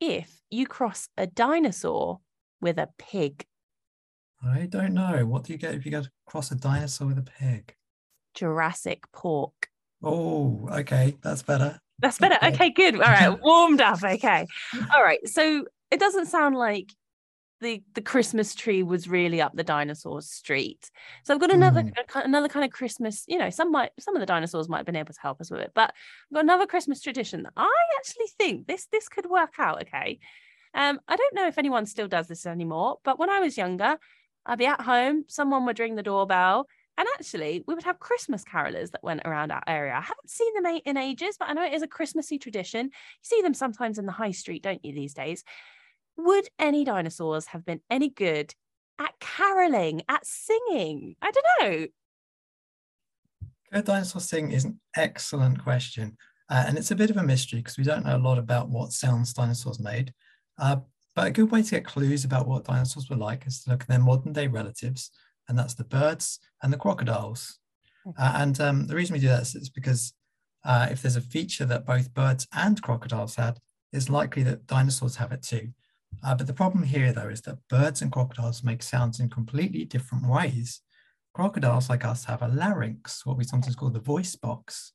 if 0.00 0.40
you 0.50 0.66
cross 0.66 1.08
a 1.16 1.26
dinosaur 1.26 2.20
with 2.60 2.78
a 2.78 2.88
pig? 2.98 3.46
I 4.44 4.66
don't 4.66 4.94
know. 4.94 5.24
What 5.26 5.44
do 5.44 5.52
you 5.52 5.58
get 5.58 5.74
if 5.74 5.84
you 5.84 5.90
go 5.90 6.02
across 6.26 6.50
a 6.50 6.54
dinosaur 6.54 7.08
with 7.08 7.18
a 7.18 7.22
pig? 7.22 7.74
Jurassic 8.34 9.10
pork. 9.12 9.68
Oh, 10.02 10.68
okay, 10.70 11.16
that's 11.22 11.42
better. 11.42 11.80
That's 11.98 12.18
better. 12.18 12.38
Okay. 12.46 12.70
Good. 12.70 12.94
All 12.94 13.00
right, 13.00 13.36
warmed 13.42 13.80
up. 13.80 14.02
Okay. 14.04 14.46
All 14.94 15.02
right. 15.02 15.26
So 15.26 15.64
it 15.90 15.98
doesn't 15.98 16.26
sound 16.26 16.54
like 16.56 16.92
the 17.60 17.82
the 17.94 18.00
Christmas 18.00 18.54
tree 18.54 18.84
was 18.84 19.08
really 19.08 19.40
up 19.40 19.52
the 19.54 19.64
dinosaurs' 19.64 20.30
street. 20.30 20.88
So 21.24 21.34
I've 21.34 21.40
got 21.40 21.50
another 21.50 21.82
Mm. 21.82 22.24
another 22.24 22.48
kind 22.48 22.64
of 22.64 22.70
Christmas. 22.70 23.24
You 23.26 23.38
know, 23.38 23.50
some 23.50 23.72
might 23.72 23.90
some 23.98 24.14
of 24.14 24.20
the 24.20 24.26
dinosaurs 24.26 24.68
might 24.68 24.76
have 24.78 24.86
been 24.86 24.94
able 24.94 25.12
to 25.14 25.20
help 25.20 25.40
us 25.40 25.50
with 25.50 25.60
it, 25.60 25.72
but 25.74 25.90
I've 26.30 26.34
got 26.34 26.44
another 26.44 26.66
Christmas 26.66 27.00
tradition 27.00 27.42
that 27.42 27.54
I 27.56 27.72
actually 27.98 28.28
think 28.38 28.68
this 28.68 28.86
this 28.92 29.08
could 29.08 29.26
work 29.28 29.54
out. 29.58 29.82
Okay. 29.82 30.20
Um, 30.74 31.00
I 31.08 31.16
don't 31.16 31.34
know 31.34 31.48
if 31.48 31.58
anyone 31.58 31.86
still 31.86 32.06
does 32.06 32.28
this 32.28 32.46
anymore, 32.46 32.98
but 33.02 33.18
when 33.18 33.30
I 33.30 33.40
was 33.40 33.56
younger, 33.56 33.98
I'd 34.48 34.58
be 34.58 34.66
at 34.66 34.80
home, 34.80 35.24
someone 35.28 35.66
would 35.66 35.78
ring 35.78 35.94
the 35.94 36.02
doorbell, 36.02 36.66
and 36.96 37.06
actually, 37.14 37.62
we 37.66 37.74
would 37.74 37.84
have 37.84 38.00
Christmas 38.00 38.42
carolers 38.42 38.90
that 38.90 39.04
went 39.04 39.22
around 39.24 39.52
our 39.52 39.62
area. 39.68 39.92
I 39.92 40.00
haven't 40.00 40.30
seen 40.30 40.52
them 40.54 40.80
in 40.84 40.96
ages, 40.96 41.36
but 41.38 41.48
I 41.48 41.52
know 41.52 41.64
it 41.64 41.74
is 41.74 41.82
a 41.82 41.86
Christmassy 41.86 42.38
tradition. 42.38 42.86
You 42.86 42.90
see 43.22 43.40
them 43.40 43.54
sometimes 43.54 43.98
in 43.98 44.06
the 44.06 44.12
high 44.12 44.32
street, 44.32 44.64
don't 44.64 44.84
you, 44.84 44.92
these 44.92 45.14
days? 45.14 45.44
Would 46.16 46.48
any 46.58 46.82
dinosaurs 46.82 47.46
have 47.46 47.64
been 47.64 47.80
any 47.88 48.08
good 48.08 48.52
at 48.98 49.12
caroling, 49.20 50.02
at 50.08 50.26
singing? 50.26 51.14
I 51.22 51.30
don't 51.30 51.46
know. 51.60 51.86
Could 53.72 53.84
dinosaurs 53.84 54.24
sing 54.24 54.50
is 54.50 54.64
an 54.64 54.80
excellent 54.96 55.62
question. 55.62 56.16
Uh, 56.50 56.64
and 56.66 56.76
it's 56.78 56.90
a 56.90 56.96
bit 56.96 57.10
of 57.10 57.16
a 57.16 57.22
mystery 57.22 57.60
because 57.60 57.78
we 57.78 57.84
don't 57.84 58.04
know 58.04 58.16
a 58.16 58.18
lot 58.18 58.38
about 58.38 58.70
what 58.70 58.92
sounds 58.92 59.32
dinosaurs 59.32 59.78
made. 59.78 60.12
Uh, 60.58 60.78
but 61.18 61.26
a 61.26 61.30
good 61.32 61.50
way 61.50 61.62
to 61.62 61.70
get 61.72 61.84
clues 61.84 62.24
about 62.24 62.46
what 62.46 62.62
dinosaurs 62.62 63.10
were 63.10 63.16
like 63.16 63.44
is 63.44 63.64
to 63.64 63.70
look 63.70 63.82
at 63.82 63.88
their 63.88 63.98
modern 63.98 64.32
day 64.32 64.46
relatives, 64.46 65.10
and 65.48 65.58
that's 65.58 65.74
the 65.74 65.82
birds 65.82 66.38
and 66.62 66.72
the 66.72 66.76
crocodiles. 66.76 67.58
Uh, 68.16 68.34
and 68.36 68.60
um, 68.60 68.86
the 68.86 68.94
reason 68.94 69.14
we 69.14 69.18
do 69.18 69.26
that 69.26 69.42
is, 69.42 69.56
is 69.56 69.68
because 69.68 70.12
uh, 70.64 70.86
if 70.92 71.02
there's 71.02 71.16
a 71.16 71.20
feature 71.20 71.64
that 71.64 71.84
both 71.84 72.14
birds 72.14 72.46
and 72.52 72.80
crocodiles 72.82 73.34
had, 73.34 73.58
it's 73.92 74.08
likely 74.08 74.44
that 74.44 74.68
dinosaurs 74.68 75.16
have 75.16 75.32
it 75.32 75.42
too. 75.42 75.70
Uh, 76.22 76.36
but 76.36 76.46
the 76.46 76.52
problem 76.52 76.84
here, 76.84 77.12
though, 77.12 77.30
is 77.30 77.40
that 77.40 77.66
birds 77.68 78.00
and 78.00 78.12
crocodiles 78.12 78.62
make 78.62 78.80
sounds 78.80 79.18
in 79.18 79.28
completely 79.28 79.84
different 79.84 80.24
ways. 80.24 80.82
Crocodiles, 81.34 81.90
like 81.90 82.04
us, 82.04 82.26
have 82.26 82.42
a 82.42 82.48
larynx, 82.48 83.26
what 83.26 83.36
we 83.36 83.42
sometimes 83.42 83.74
call 83.74 83.90
the 83.90 83.98
voice 83.98 84.36
box, 84.36 84.92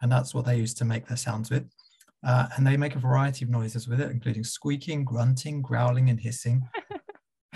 and 0.00 0.12
that's 0.12 0.32
what 0.32 0.44
they 0.44 0.58
use 0.58 0.74
to 0.74 0.84
make 0.84 1.08
their 1.08 1.16
sounds 1.16 1.50
with. 1.50 1.68
Uh, 2.24 2.48
and 2.56 2.66
they 2.66 2.76
make 2.76 2.96
a 2.96 2.98
variety 2.98 3.44
of 3.44 3.50
noises 3.50 3.86
with 3.88 4.00
it, 4.00 4.10
including 4.10 4.42
squeaking, 4.44 5.04
grunting, 5.04 5.62
growling, 5.62 6.10
and 6.10 6.20
hissing. 6.20 6.68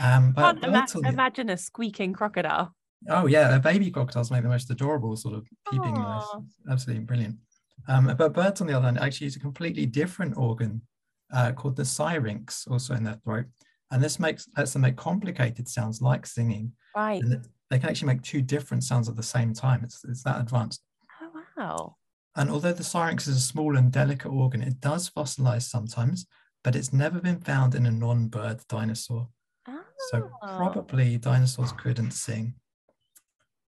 Um, 0.02 0.32
but 0.32 0.62
Can't 0.62 0.94
ima- 0.94 1.08
imagine 1.08 1.50
a 1.50 1.58
squeaking 1.58 2.14
crocodile. 2.14 2.74
Oh 3.10 3.26
yeah, 3.26 3.50
uh, 3.50 3.58
baby 3.58 3.90
crocodiles 3.90 4.30
make 4.30 4.42
the 4.42 4.48
most 4.48 4.70
adorable 4.70 5.14
sort 5.14 5.34
of 5.34 5.46
peeping 5.70 5.92
noise. 5.94 6.24
Absolutely 6.70 7.04
brilliant. 7.04 7.36
Um, 7.86 8.14
but 8.16 8.32
birds, 8.32 8.62
on 8.62 8.66
the 8.66 8.72
other 8.74 8.86
hand, 8.86 8.98
actually 8.98 9.26
use 9.26 9.36
a 9.36 9.40
completely 9.40 9.84
different 9.84 10.38
organ 10.38 10.80
uh, 11.34 11.52
called 11.52 11.76
the 11.76 11.84
syrinx, 11.84 12.66
also 12.70 12.94
in 12.94 13.04
their 13.04 13.18
throat, 13.24 13.44
and 13.90 14.02
this 14.02 14.18
makes 14.18 14.48
lets 14.56 14.72
them 14.72 14.82
make 14.82 14.96
complicated 14.96 15.68
sounds 15.68 16.00
like 16.00 16.24
singing, 16.24 16.72
Right. 16.96 17.22
and 17.22 17.46
they 17.68 17.78
can 17.78 17.90
actually 17.90 18.06
make 18.14 18.22
two 18.22 18.40
different 18.40 18.84
sounds 18.84 19.06
at 19.08 19.16
the 19.16 19.22
same 19.22 19.52
time. 19.52 19.82
It's 19.84 20.02
it's 20.04 20.22
that 20.22 20.40
advanced. 20.40 20.82
Oh, 21.20 21.42
wow. 21.58 21.96
And 22.40 22.50
although 22.50 22.72
the 22.72 22.82
syrinx 22.82 23.26
is 23.26 23.36
a 23.36 23.40
small 23.40 23.76
and 23.76 23.92
delicate 23.92 24.30
organ, 24.30 24.62
it 24.62 24.80
does 24.80 25.10
fossilize 25.10 25.68
sometimes, 25.68 26.24
but 26.64 26.74
it's 26.74 26.90
never 26.90 27.20
been 27.20 27.38
found 27.38 27.74
in 27.74 27.84
a 27.84 27.90
non-bird 27.90 28.62
dinosaur. 28.66 29.28
So 30.08 30.30
Oh. 30.42 30.56
probably 30.56 31.18
dinosaurs 31.18 31.72
couldn't 31.72 32.12
sing. 32.12 32.54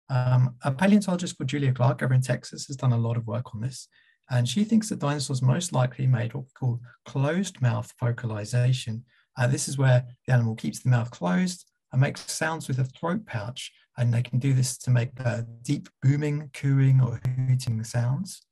Um, 0.08 0.56
a 0.64 0.72
paleontologist 0.72 1.38
called 1.38 1.48
Julia 1.48 1.72
Clarke 1.72 2.02
over 2.02 2.12
in 2.12 2.22
Texas 2.22 2.66
has 2.66 2.74
done 2.76 2.92
a 2.92 2.98
lot 2.98 3.16
of 3.16 3.28
work 3.28 3.54
on 3.54 3.60
this. 3.60 3.86
And 4.30 4.48
she 4.48 4.64
thinks 4.64 4.88
that 4.88 4.98
dinosaurs 4.98 5.42
most 5.42 5.72
likely 5.72 6.08
made 6.08 6.34
what 6.34 6.46
we 6.46 6.50
call 6.58 6.80
closed 7.04 7.62
mouth 7.62 7.94
vocalization. 8.00 9.04
Uh, 9.38 9.46
this 9.46 9.68
is 9.68 9.78
where 9.78 10.04
the 10.26 10.32
animal 10.32 10.56
keeps 10.56 10.80
the 10.80 10.88
mouth 10.90 11.12
closed 11.12 11.70
and 11.92 12.00
makes 12.00 12.32
sounds 12.32 12.66
with 12.66 12.80
a 12.80 12.84
throat 12.84 13.26
pouch. 13.26 13.70
And 13.96 14.12
they 14.12 14.22
can 14.22 14.40
do 14.40 14.54
this 14.54 14.76
to 14.78 14.90
make 14.90 15.10
uh, 15.24 15.42
deep 15.62 15.88
booming, 16.02 16.50
cooing, 16.52 17.00
or 17.00 17.20
hooting 17.48 17.84
sounds. 17.84 18.42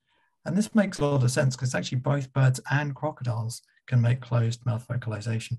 And 0.44 0.56
this 0.56 0.74
makes 0.74 0.98
a 0.98 1.06
lot 1.06 1.22
of 1.22 1.30
sense 1.30 1.56
because 1.56 1.74
actually 1.74 1.98
both 1.98 2.32
birds 2.32 2.60
and 2.70 2.94
crocodiles 2.94 3.62
can 3.86 4.00
make 4.00 4.20
closed 4.20 4.64
mouth 4.66 4.86
vocalization. 4.86 5.58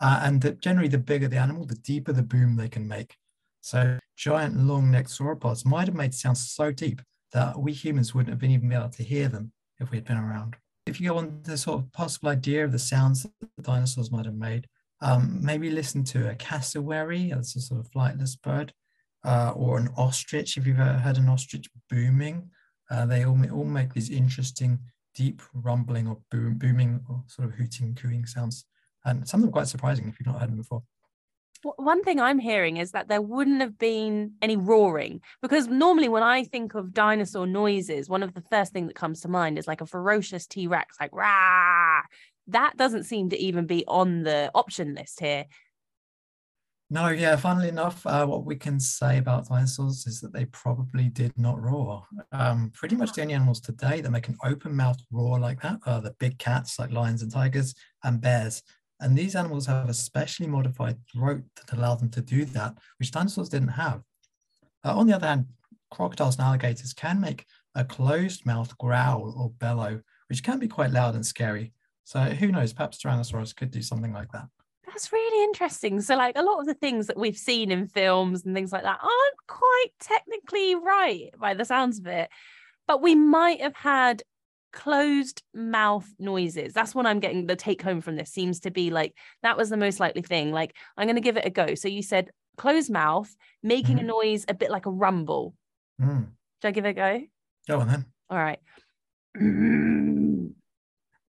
Uh, 0.00 0.20
and 0.24 0.40
that 0.40 0.62
generally, 0.62 0.88
the 0.88 0.98
bigger 0.98 1.28
the 1.28 1.36
animal, 1.36 1.66
the 1.66 1.74
deeper 1.74 2.12
the 2.12 2.22
boom 2.22 2.56
they 2.56 2.68
can 2.68 2.88
make. 2.88 3.16
So, 3.60 3.98
giant 4.16 4.56
long 4.56 4.90
necked 4.90 5.10
sauropods 5.10 5.66
might 5.66 5.88
have 5.88 5.94
made 5.94 6.14
sounds 6.14 6.50
so 6.50 6.72
deep 6.72 7.02
that 7.32 7.58
we 7.58 7.72
humans 7.72 8.14
wouldn't 8.14 8.30
have 8.30 8.38
been 8.38 8.50
even 8.50 8.72
able 8.72 8.88
to 8.88 9.02
hear 9.02 9.28
them 9.28 9.52
if 9.78 9.90
we 9.90 9.98
had 9.98 10.06
been 10.06 10.16
around. 10.16 10.56
If 10.86 11.00
you 11.00 11.10
go 11.10 11.18
on 11.18 11.42
to 11.42 11.50
the 11.50 11.58
sort 11.58 11.80
of 11.80 11.92
possible 11.92 12.30
idea 12.30 12.64
of 12.64 12.72
the 12.72 12.78
sounds 12.78 13.24
that 13.24 13.32
the 13.56 13.62
dinosaurs 13.62 14.10
might 14.10 14.24
have 14.24 14.34
made, 14.34 14.66
um, 15.02 15.38
maybe 15.42 15.70
listen 15.70 16.04
to 16.04 16.30
a 16.30 16.34
cassowary, 16.34 17.30
that's 17.30 17.56
a 17.56 17.60
sort 17.60 17.80
of 17.80 17.90
flightless 17.90 18.40
bird, 18.40 18.72
uh, 19.24 19.52
or 19.54 19.78
an 19.78 19.90
ostrich, 19.96 20.56
if 20.56 20.66
you've 20.66 20.80
ever 20.80 20.98
heard 20.98 21.18
an 21.18 21.28
ostrich 21.28 21.68
booming. 21.90 22.50
Uh, 22.90 23.06
they 23.06 23.24
all, 23.24 23.38
all 23.52 23.64
make 23.64 23.94
these 23.94 24.10
interesting, 24.10 24.78
deep 25.14 25.42
rumbling 25.54 26.08
or 26.08 26.18
boom, 26.30 26.58
booming 26.58 27.00
or 27.08 27.22
sort 27.26 27.48
of 27.48 27.54
hooting, 27.54 27.94
cooing 27.94 28.26
sounds. 28.26 28.64
And 29.04 29.26
some 29.26 29.40
of 29.40 29.46
them 29.46 29.52
quite 29.52 29.68
surprising 29.68 30.08
if 30.08 30.18
you've 30.18 30.26
not 30.26 30.40
heard 30.40 30.50
them 30.50 30.58
before. 30.58 30.82
One 31.62 32.02
thing 32.02 32.20
I'm 32.20 32.38
hearing 32.38 32.78
is 32.78 32.92
that 32.92 33.08
there 33.08 33.20
wouldn't 33.20 33.60
have 33.60 33.78
been 33.78 34.32
any 34.40 34.56
roaring 34.56 35.20
because 35.42 35.68
normally 35.68 36.08
when 36.08 36.22
I 36.22 36.44
think 36.44 36.74
of 36.74 36.94
dinosaur 36.94 37.46
noises, 37.46 38.08
one 38.08 38.22
of 38.22 38.32
the 38.32 38.40
first 38.40 38.72
thing 38.72 38.86
that 38.86 38.96
comes 38.96 39.20
to 39.20 39.28
mind 39.28 39.58
is 39.58 39.68
like 39.68 39.82
a 39.82 39.86
ferocious 39.86 40.46
T 40.46 40.66
Rex, 40.66 40.96
like 40.98 41.12
rah. 41.12 42.00
That 42.46 42.76
doesn't 42.78 43.04
seem 43.04 43.28
to 43.30 43.38
even 43.38 43.66
be 43.66 43.84
on 43.86 44.22
the 44.22 44.50
option 44.54 44.94
list 44.94 45.20
here. 45.20 45.44
No, 46.92 47.08
yeah, 47.08 47.36
funnily 47.36 47.68
enough, 47.68 48.04
uh, 48.04 48.26
what 48.26 48.44
we 48.44 48.56
can 48.56 48.80
say 48.80 49.18
about 49.18 49.46
dinosaurs 49.46 50.08
is 50.08 50.20
that 50.20 50.32
they 50.32 50.46
probably 50.46 51.08
did 51.08 51.32
not 51.38 51.62
roar. 51.62 52.04
Um, 52.32 52.72
pretty 52.74 52.96
much 52.96 53.12
the 53.12 53.22
only 53.22 53.34
animals 53.34 53.60
today 53.60 54.00
that 54.00 54.10
make 54.10 54.26
an 54.26 54.36
open 54.42 54.74
mouthed 54.74 55.04
roar 55.12 55.38
like 55.38 55.62
that 55.62 55.78
are 55.86 56.00
the 56.00 56.16
big 56.18 56.36
cats 56.38 56.80
like 56.80 56.90
lions 56.90 57.22
and 57.22 57.30
tigers 57.30 57.76
and 58.02 58.20
bears. 58.20 58.64
And 58.98 59.16
these 59.16 59.36
animals 59.36 59.66
have 59.66 59.88
a 59.88 59.94
specially 59.94 60.48
modified 60.48 60.98
throat 61.12 61.44
that 61.54 61.76
allow 61.76 61.94
them 61.94 62.10
to 62.10 62.20
do 62.20 62.44
that, 62.46 62.76
which 62.98 63.12
dinosaurs 63.12 63.48
didn't 63.48 63.68
have. 63.68 64.02
Uh, 64.84 64.98
on 64.98 65.06
the 65.06 65.14
other 65.14 65.28
hand, 65.28 65.46
crocodiles 65.92 66.38
and 66.38 66.44
alligators 66.44 66.92
can 66.92 67.20
make 67.20 67.46
a 67.76 67.84
closed 67.84 68.44
mouth 68.44 68.76
growl 68.78 69.32
or 69.38 69.50
bellow, 69.50 70.00
which 70.28 70.42
can 70.42 70.58
be 70.58 70.66
quite 70.66 70.90
loud 70.90 71.14
and 71.14 71.24
scary. 71.24 71.72
So 72.02 72.18
who 72.20 72.48
knows? 72.48 72.72
Perhaps 72.72 73.00
Tyrannosaurus 73.00 73.54
could 73.54 73.70
do 73.70 73.80
something 73.80 74.12
like 74.12 74.32
that. 74.32 74.48
That's 74.92 75.12
really 75.12 75.44
interesting. 75.44 76.00
So, 76.00 76.16
like 76.16 76.36
a 76.36 76.42
lot 76.42 76.60
of 76.60 76.66
the 76.66 76.74
things 76.74 77.06
that 77.06 77.16
we've 77.18 77.36
seen 77.36 77.70
in 77.70 77.86
films 77.86 78.44
and 78.44 78.54
things 78.54 78.72
like 78.72 78.82
that 78.82 78.98
aren't 79.00 79.46
quite 79.46 79.88
technically 80.00 80.74
right 80.74 81.30
by 81.38 81.54
the 81.54 81.64
sounds 81.64 81.98
of 82.00 82.06
it, 82.06 82.28
but 82.88 83.00
we 83.00 83.14
might 83.14 83.60
have 83.60 83.76
had 83.76 84.22
closed 84.72 85.42
mouth 85.54 86.08
noises. 86.18 86.72
That's 86.72 86.94
what 86.94 87.06
I'm 87.06 87.20
getting 87.20 87.46
the 87.46 87.56
take 87.56 87.82
home 87.82 88.00
from 88.00 88.16
this. 88.16 88.30
Seems 88.32 88.60
to 88.60 88.70
be 88.70 88.90
like 88.90 89.14
that 89.42 89.56
was 89.56 89.70
the 89.70 89.76
most 89.76 90.00
likely 90.00 90.22
thing. 90.22 90.50
Like, 90.52 90.74
I'm 90.96 91.06
going 91.06 91.16
to 91.16 91.20
give 91.22 91.36
it 91.36 91.46
a 91.46 91.50
go. 91.50 91.74
So, 91.74 91.86
you 91.88 92.02
said 92.02 92.30
closed 92.56 92.90
mouth, 92.90 93.34
making 93.62 93.96
Mhm. 93.96 94.00
a 94.00 94.04
noise 94.04 94.44
a 94.48 94.54
bit 94.54 94.70
like 94.70 94.86
a 94.86 94.90
rumble. 94.90 95.54
Mm. 96.00 96.28
Should 96.60 96.68
I 96.68 96.72
give 96.72 96.84
it 96.84 96.90
a 96.90 96.92
go? 96.94 97.20
Go 97.68 97.80
on 97.80 97.88
then. 97.88 98.04
All 98.28 98.38
right. 98.38 98.58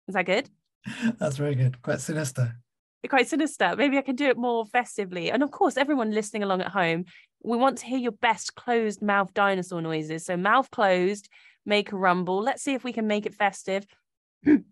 Is 0.09 0.15
that 0.15 0.27
good? 0.27 0.51
That's 1.19 1.37
very 1.37 1.55
good. 1.55 1.81
Quite 1.83 2.01
sinister. 2.01 2.55
Quite 3.09 3.29
sinister. 3.29 3.75
Maybe 3.77 3.99
I 3.99 4.03
can 4.03 4.17
do 4.17 4.27
it 4.27 4.37
more 4.37 4.65
festively. 4.67 5.31
And 5.31 5.43
of 5.43 5.51
course, 5.51 5.77
everyone 5.77 6.11
listening 6.13 6.43
along 6.43 6.63
at 6.63 6.69
home, 6.69 7.05
we 7.43 7.57
want 7.57 7.79
to 7.79 7.87
hear 7.87 7.99
your 7.99 8.13
best 8.13 8.55
closed 8.55 9.03
mouth 9.03 9.33
dinosaur 9.35 9.81
noises. 9.81 10.25
So 10.25 10.37
mouth 10.37 10.71
closed, 10.71 11.29
make 11.65 11.93
a 11.93 11.97
rumble. 11.97 12.43
Let's 12.43 12.63
see 12.63 12.75
if 12.75 12.85
we 12.85 12.93
can 12.93 13.07
make 13.07 13.27
it 13.27 13.35
festive. 13.35 13.87
it's 14.43 14.65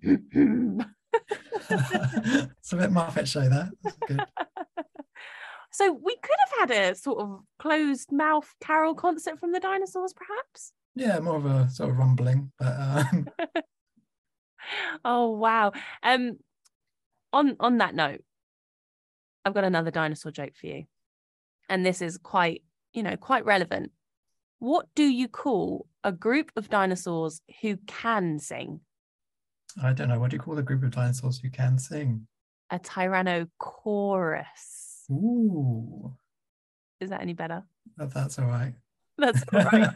a 2.72 2.76
bit 2.76 2.90
Muppet 2.90 3.26
show 3.26 3.48
that. 3.48 3.70
Good. 4.06 4.20
so 5.72 5.92
we 5.92 6.16
could 6.16 6.36
have 6.48 6.68
had 6.68 6.92
a 6.92 6.94
sort 6.94 7.20
of 7.20 7.40
closed 7.58 8.12
mouth 8.12 8.52
carol 8.60 8.94
concert 8.94 9.38
from 9.38 9.52
the 9.52 9.60
dinosaurs, 9.60 10.12
perhaps. 10.12 10.72
Yeah, 10.94 11.18
more 11.18 11.36
of 11.36 11.46
a 11.46 11.68
sort 11.70 11.90
of 11.90 11.98
rumbling, 11.98 12.52
but 12.58 12.74
um, 12.78 13.28
Oh 15.04 15.30
wow. 15.30 15.72
Um 16.02 16.38
on 17.34 17.56
on 17.60 17.78
that 17.78 17.94
note, 17.94 18.22
I've 19.44 19.52
got 19.54 19.64
another 19.64 19.90
dinosaur 19.90 20.32
joke 20.32 20.54
for 20.58 20.66
you. 20.66 20.84
And 21.68 21.84
this 21.84 22.00
is 22.00 22.16
quite, 22.18 22.62
you 22.92 23.02
know, 23.02 23.16
quite 23.16 23.44
relevant. 23.44 23.90
What 24.58 24.86
do 24.94 25.02
you 25.04 25.28
call 25.28 25.86
a 26.02 26.12
group 26.12 26.52
of 26.56 26.70
dinosaurs 26.70 27.42
who 27.60 27.76
can 27.86 28.38
sing? 28.38 28.80
I 29.82 29.92
don't 29.92 30.08
know. 30.08 30.18
What 30.20 30.30
do 30.30 30.36
you 30.36 30.40
call 30.42 30.56
a 30.58 30.62
group 30.62 30.82
of 30.84 30.92
dinosaurs 30.92 31.38
who 31.40 31.50
can 31.50 31.78
sing? 31.78 32.26
A 32.70 32.78
tyrannochorus. 32.78 33.50
Ooh, 35.10 36.14
Is 37.00 37.10
that 37.10 37.20
any 37.20 37.34
better? 37.34 37.62
that- 37.98 38.14
that's 38.14 38.38
all 38.38 38.46
right. 38.46 38.74
That's 39.18 39.44
all 39.52 39.60
right. 39.62 39.90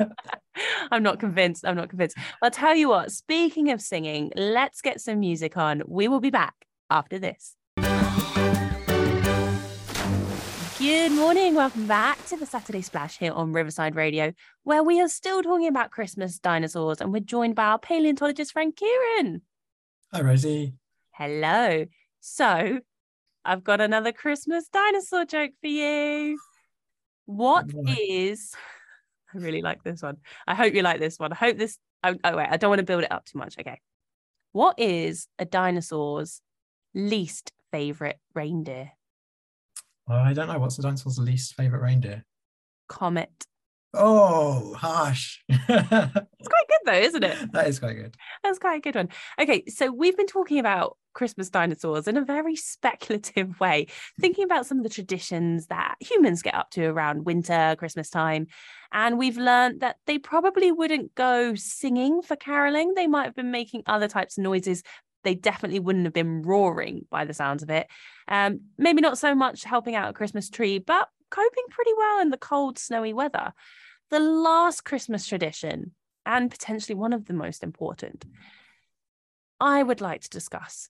I'm 0.93 1.03
not 1.03 1.19
convinced. 1.19 1.67
I'm 1.67 1.75
not 1.75 1.89
convinced. 1.89 2.17
I'll 2.41 2.53
tell 2.53 2.77
you 2.77 2.89
what, 2.91 3.11
speaking 3.11 3.73
of 3.73 3.81
singing, 3.81 4.31
let's 4.37 4.81
get 4.81 5.01
some 5.01 5.19
music 5.19 5.57
on. 5.57 5.83
We 5.89 6.07
will 6.07 6.21
be 6.21 6.31
back 6.31 6.55
after 6.91 7.19
this. 7.19 7.55
Good 10.79 11.13
morning. 11.13 11.55
Welcome 11.55 11.87
back 11.87 12.25
to 12.27 12.37
the 12.37 12.47
Saturday 12.47 12.83
Splash 12.83 13.19
here 13.19 13.33
on 13.33 13.53
Riverside 13.53 13.97
Radio, 13.97 14.33
where 14.63 14.83
we 14.83 15.01
are 15.01 15.09
still 15.09 15.43
talking 15.43 15.67
about 15.67 15.91
Christmas 15.91 16.39
dinosaurs 16.39 17.01
and 17.01 17.13
we're 17.13 17.21
joined 17.21 17.57
by 17.57 17.65
our 17.65 17.79
paleontologist 17.79 18.53
friend 18.53 18.75
Kieran. 18.75 19.43
Hi, 20.13 20.23
Rosie. 20.23 20.75
Hello. 21.11 21.87
So, 22.21 22.81
I've 23.45 23.65
got 23.65 23.81
another 23.81 24.13
Christmas 24.13 24.69
dinosaur 24.69 25.25
joke 25.25 25.53
for 25.61 25.67
you. 25.67 26.39
What 27.27 27.67
is? 27.87 28.55
I 29.35 29.39
really 29.39 29.63
like 29.63 29.83
this 29.83 30.01
one. 30.01 30.19
I 30.47 30.55
hope 30.55 30.75
you 30.75 30.83
like 30.83 31.01
this 31.01 31.19
one. 31.19 31.33
I 31.33 31.37
hope 31.37 31.59
this 31.59 31.77
oh, 32.05 32.15
oh 32.25 32.37
wait, 32.37 32.49
I 32.51 32.57
don't 32.57 32.71
want 32.71 32.81
to 32.81 32.87
build 32.87 33.03
it 33.03 33.13
up 33.13 33.25
too 33.25 33.39
much. 33.39 33.57
Okay. 33.59 33.81
What 34.53 34.79
is 34.79 35.27
a 35.39 35.45
dinosaur's 35.45 36.41
least 36.95 37.53
favorite 37.73 38.19
reindeer? 38.35 38.93
I 40.09 40.33
don't 40.33 40.49
know. 40.49 40.59
What's 40.59 40.77
the 40.77 40.83
dinosaur's 40.83 41.19
least 41.19 41.55
favorite 41.55 41.83
reindeer? 41.83 42.25
Comet. 42.89 43.47
Oh, 43.95 44.75
harsh. 44.75 45.41
It's 45.49 46.49
quite 46.49 46.69
good 46.69 46.79
though, 46.87 46.93
isn't 46.93 47.25
it? 47.25 47.53
that 47.53 47.67
is 47.67 47.79
quite 47.81 47.95
good. 47.95 48.15
That's 48.45 48.59
quite 48.61 48.77
a 48.77 48.81
good 48.81 48.95
one. 48.95 49.09
Okay, 49.41 49.65
so 49.67 49.91
we've 49.91 50.17
been 50.17 50.27
talking 50.27 50.59
about 50.61 50.97
Christmas 51.15 51.51
dinosaurs 51.51 52.07
in 52.07 52.17
a 52.17 52.25
very 52.25 52.55
speculative 52.55 53.59
way, 53.61 53.89
thinking 54.21 54.45
about 54.45 54.67
some 54.67 54.79
of 54.79 54.85
the 54.85 54.91
traditions 54.91 55.67
that 55.67 55.97
humans 56.01 56.43
get 56.43 56.55
up 56.55 56.71
to 56.71 56.85
around 56.87 57.25
winter, 57.25 57.75
Christmas 57.77 58.09
time. 58.09 58.47
And 58.93 59.19
we've 59.19 59.37
learned 59.37 59.81
that 59.81 59.97
they 60.07 60.19
probably 60.19 60.71
wouldn't 60.71 61.15
go 61.17 61.55
singing 61.57 62.23
for 62.23 62.37
caroling. 62.37 62.95
They 62.95 63.09
might 63.09 63.25
have 63.25 63.35
been 63.35 63.51
making 63.51 63.83
other 63.87 64.07
types 64.07 64.39
of 64.39 64.45
noises. 64.45 64.83
They 65.29 65.35
definitely 65.35 65.79
wouldn't 65.79 66.07
have 66.07 66.15
been 66.15 66.41
roaring 66.41 67.05
by 67.11 67.27
the 67.27 67.35
sounds 67.35 67.63
of 67.63 67.69
it. 67.69 67.87
Um, 68.29 68.61
maybe 68.79 69.03
not 69.03 69.19
so 69.19 69.35
much 69.35 69.63
helping 69.63 69.95
out 69.95 70.09
a 70.09 70.15
Christmas 70.15 70.49
tree, 70.49 70.79
but 70.79 71.07
coping 71.29 71.65
pretty 71.69 71.91
well 71.99 72.23
in 72.23 72.31
the 72.31 72.39
cold, 72.39 72.79
snowy 72.79 73.13
weather. 73.13 73.53
The 74.09 74.21
last 74.21 74.87
Christmas 74.87 75.27
tradition 75.27 75.93
and 76.25 76.51
potentially 76.51 76.95
one 76.95 77.13
of 77.13 77.27
the 77.27 77.35
most 77.35 77.63
important, 77.63 78.25
I 79.61 79.83
would 79.83 80.01
like 80.01 80.23
to 80.23 80.31
discuss 80.31 80.89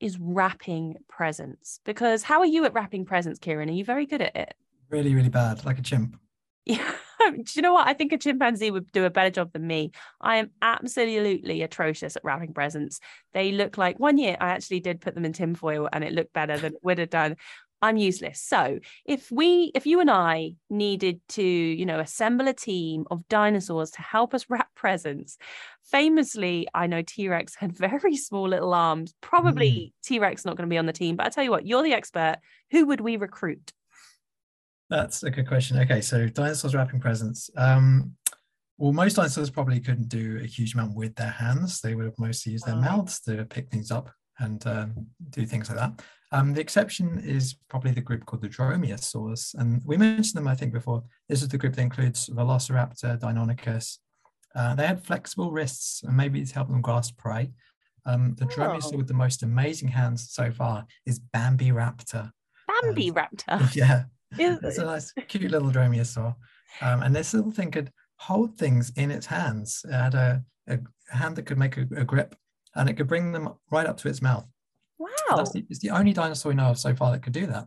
is 0.00 0.18
wrapping 0.20 0.96
presents. 1.08 1.80
Because 1.86 2.22
how 2.22 2.40
are 2.40 2.46
you 2.46 2.66
at 2.66 2.74
wrapping 2.74 3.06
presents, 3.06 3.38
Kieran? 3.38 3.70
Are 3.70 3.72
you 3.72 3.86
very 3.86 4.04
good 4.04 4.20
at 4.20 4.36
it? 4.36 4.52
Really, 4.90 5.14
really 5.14 5.30
bad, 5.30 5.64
like 5.64 5.78
a 5.78 5.82
chimp. 5.82 6.20
Yeah. 6.66 6.92
Do 7.34 7.44
you 7.54 7.62
know 7.62 7.74
what? 7.74 7.88
I 7.88 7.92
think 7.92 8.12
a 8.12 8.18
chimpanzee 8.18 8.70
would 8.70 8.90
do 8.92 9.04
a 9.04 9.10
better 9.10 9.30
job 9.30 9.52
than 9.52 9.66
me. 9.66 9.92
I 10.20 10.36
am 10.36 10.50
absolutely 10.62 11.62
atrocious 11.62 12.16
at 12.16 12.24
wrapping 12.24 12.54
presents. 12.54 13.00
They 13.32 13.52
look 13.52 13.78
like 13.78 13.98
one 13.98 14.18
year 14.18 14.36
I 14.40 14.50
actually 14.50 14.80
did 14.80 15.00
put 15.00 15.14
them 15.14 15.24
in 15.24 15.32
tinfoil 15.32 15.88
and 15.92 16.04
it 16.04 16.12
looked 16.12 16.32
better 16.32 16.56
than 16.58 16.74
it 16.74 16.80
would 16.82 16.98
have 16.98 17.10
done. 17.10 17.36
I'm 17.80 17.96
useless. 17.96 18.40
So 18.40 18.80
if 19.04 19.30
we, 19.30 19.70
if 19.74 19.86
you 19.86 20.00
and 20.00 20.10
I 20.10 20.54
needed 20.68 21.20
to, 21.30 21.42
you 21.42 21.86
know, 21.86 22.00
assemble 22.00 22.48
a 22.48 22.52
team 22.52 23.04
of 23.10 23.28
dinosaurs 23.28 23.92
to 23.92 24.02
help 24.02 24.34
us 24.34 24.46
wrap 24.48 24.68
presents, 24.74 25.38
famously, 25.84 26.66
I 26.74 26.88
know 26.88 27.02
T 27.02 27.28
Rex 27.28 27.54
had 27.54 27.76
very 27.76 28.16
small 28.16 28.48
little 28.48 28.74
arms. 28.74 29.14
Probably 29.20 29.70
mm. 29.70 29.92
T 30.02 30.18
Rex 30.18 30.44
not 30.44 30.56
going 30.56 30.68
to 30.68 30.72
be 30.72 30.78
on 30.78 30.86
the 30.86 30.92
team, 30.92 31.16
but 31.16 31.26
I 31.26 31.30
tell 31.30 31.44
you 31.44 31.50
what, 31.50 31.66
you're 31.66 31.82
the 31.82 31.94
expert. 31.94 32.38
Who 32.72 32.86
would 32.86 33.00
we 33.00 33.16
recruit? 33.16 33.72
That's 34.90 35.22
a 35.22 35.30
good 35.30 35.46
question. 35.46 35.78
Okay, 35.78 36.00
so 36.00 36.28
dinosaurs 36.28 36.74
wrapping 36.74 37.00
presents. 37.00 37.50
Um, 37.56 38.14
well, 38.78 38.92
most 38.92 39.14
dinosaurs 39.16 39.50
probably 39.50 39.80
couldn't 39.80 40.08
do 40.08 40.38
a 40.42 40.46
huge 40.46 40.74
amount 40.74 40.94
with 40.94 41.14
their 41.16 41.30
hands. 41.30 41.80
They 41.80 41.94
would 41.94 42.06
have 42.06 42.18
mostly 42.18 42.52
used 42.52 42.66
their 42.66 42.76
mouths 42.76 43.20
to 43.22 43.44
pick 43.44 43.70
things 43.70 43.90
up 43.90 44.10
and 44.38 44.64
um, 44.66 45.06
do 45.30 45.44
things 45.44 45.68
like 45.68 45.78
that. 45.78 46.02
Um, 46.30 46.52
the 46.54 46.60
exception 46.60 47.18
is 47.24 47.56
probably 47.68 47.90
the 47.90 48.00
group 48.02 48.24
called 48.26 48.42
the 48.42 48.48
Dromaeosaurs, 48.48 49.54
and 49.54 49.80
we 49.84 49.96
mentioned 49.96 50.34
them, 50.36 50.46
I 50.46 50.54
think, 50.54 50.72
before. 50.72 51.02
This 51.28 51.42
is 51.42 51.48
the 51.48 51.58
group 51.58 51.74
that 51.74 51.82
includes 51.82 52.28
Velociraptor, 52.28 53.18
Deinonychus. 53.18 53.98
Uh, 54.54 54.74
they 54.74 54.86
had 54.86 55.04
flexible 55.04 55.50
wrists, 55.50 56.02
and 56.02 56.16
maybe 56.16 56.44
to 56.44 56.54
help 56.54 56.68
them 56.68 56.82
grasp 56.82 57.16
prey. 57.18 57.50
Um, 58.06 58.34
the 58.38 58.44
Dromaeosaur 58.46 58.94
Oh. 58.94 58.96
with 58.98 59.08
the 59.08 59.14
most 59.14 59.42
amazing 59.42 59.88
hands 59.88 60.28
so 60.30 60.50
far 60.52 60.86
is 61.06 61.18
Bambiraptor. 61.18 62.30
Bambi 62.82 63.08
Um, 63.10 63.16
Raptor. 63.16 63.74
yeah, 63.74 64.04
Is- 64.36 64.58
it's 64.62 64.78
a 64.78 64.84
nice, 64.84 65.12
cute 65.28 65.50
little 65.50 65.70
dromaeosaur. 65.70 66.34
Um, 66.80 67.02
and 67.02 67.14
this 67.14 67.32
little 67.32 67.50
thing 67.50 67.70
could 67.70 67.92
hold 68.16 68.56
things 68.58 68.90
in 68.96 69.10
its 69.10 69.26
hands. 69.26 69.84
It 69.88 69.92
had 69.92 70.14
a, 70.14 70.42
a 70.66 70.78
hand 71.10 71.36
that 71.36 71.46
could 71.46 71.58
make 71.58 71.76
a, 71.76 71.86
a 71.96 72.04
grip 72.04 72.34
and 72.74 72.88
it 72.88 72.94
could 72.94 73.08
bring 73.08 73.32
them 73.32 73.54
right 73.70 73.86
up 73.86 73.96
to 73.98 74.08
its 74.08 74.20
mouth. 74.20 74.46
Wow. 74.98 75.08
That's 75.36 75.52
the, 75.52 75.64
it's 75.70 75.78
the 75.78 75.90
only 75.90 76.12
dinosaur 76.12 76.50
we 76.50 76.56
know 76.56 76.70
of 76.70 76.78
so 76.78 76.94
far 76.94 77.12
that 77.12 77.22
could 77.22 77.32
do 77.32 77.46
that. 77.46 77.66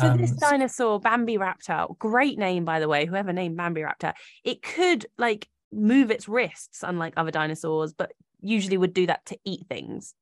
So 0.00 0.16
this 0.16 0.32
Um, 0.32 0.38
dinosaur, 0.38 1.00
Bambiraptor, 1.00 1.98
great 1.98 2.38
name 2.38 2.64
by 2.64 2.80
the 2.80 2.88
way. 2.88 3.04
Whoever 3.06 3.32
named 3.32 3.58
Bambiraptor, 3.58 4.14
it 4.42 4.62
could 4.62 5.06
like 5.18 5.48
move 5.70 6.10
its 6.10 6.28
wrists, 6.28 6.82
unlike 6.82 7.14
other 7.16 7.30
dinosaurs, 7.30 7.92
but 7.92 8.12
usually 8.40 8.78
would 8.78 8.94
do 8.94 9.06
that 9.06 9.24
to 9.26 9.38
eat 9.44 9.66
things. 9.68 10.14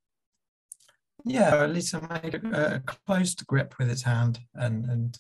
Yeah, 1.24 1.55
or 1.55 1.64
at 1.64 1.70
least 1.72 1.94
it 1.94 2.03
made 2.22 2.35
a, 2.35 2.76
a 2.76 2.81
closed 2.81 3.46
grip 3.46 3.74
with 3.79 3.90
its 3.90 4.03
hand 4.03 4.40
and, 4.55 4.87
and 4.87 5.18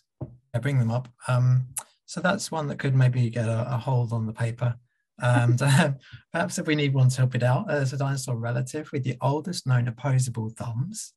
bring 0.58 0.78
them 0.78 0.90
up. 0.90 1.08
Um, 1.28 1.66
so 2.06 2.20
that's 2.20 2.50
one 2.50 2.66
that 2.68 2.78
could 2.78 2.94
maybe 2.94 3.30
get 3.30 3.48
a, 3.48 3.74
a 3.74 3.76
hold 3.76 4.12
on 4.12 4.26
the 4.26 4.32
paper. 4.32 4.76
And 5.18 5.60
um, 5.62 5.96
perhaps 6.32 6.58
if 6.58 6.66
we 6.66 6.74
need 6.74 6.94
one 6.94 7.08
to 7.10 7.18
help 7.18 7.34
it 7.34 7.42
out, 7.42 7.68
there's 7.68 7.92
a 7.92 7.98
dinosaur 7.98 8.36
relative 8.36 8.90
with 8.92 9.04
the 9.04 9.16
oldest 9.20 9.66
known 9.66 9.86
opposable 9.86 10.50
thumbs, 10.50 11.12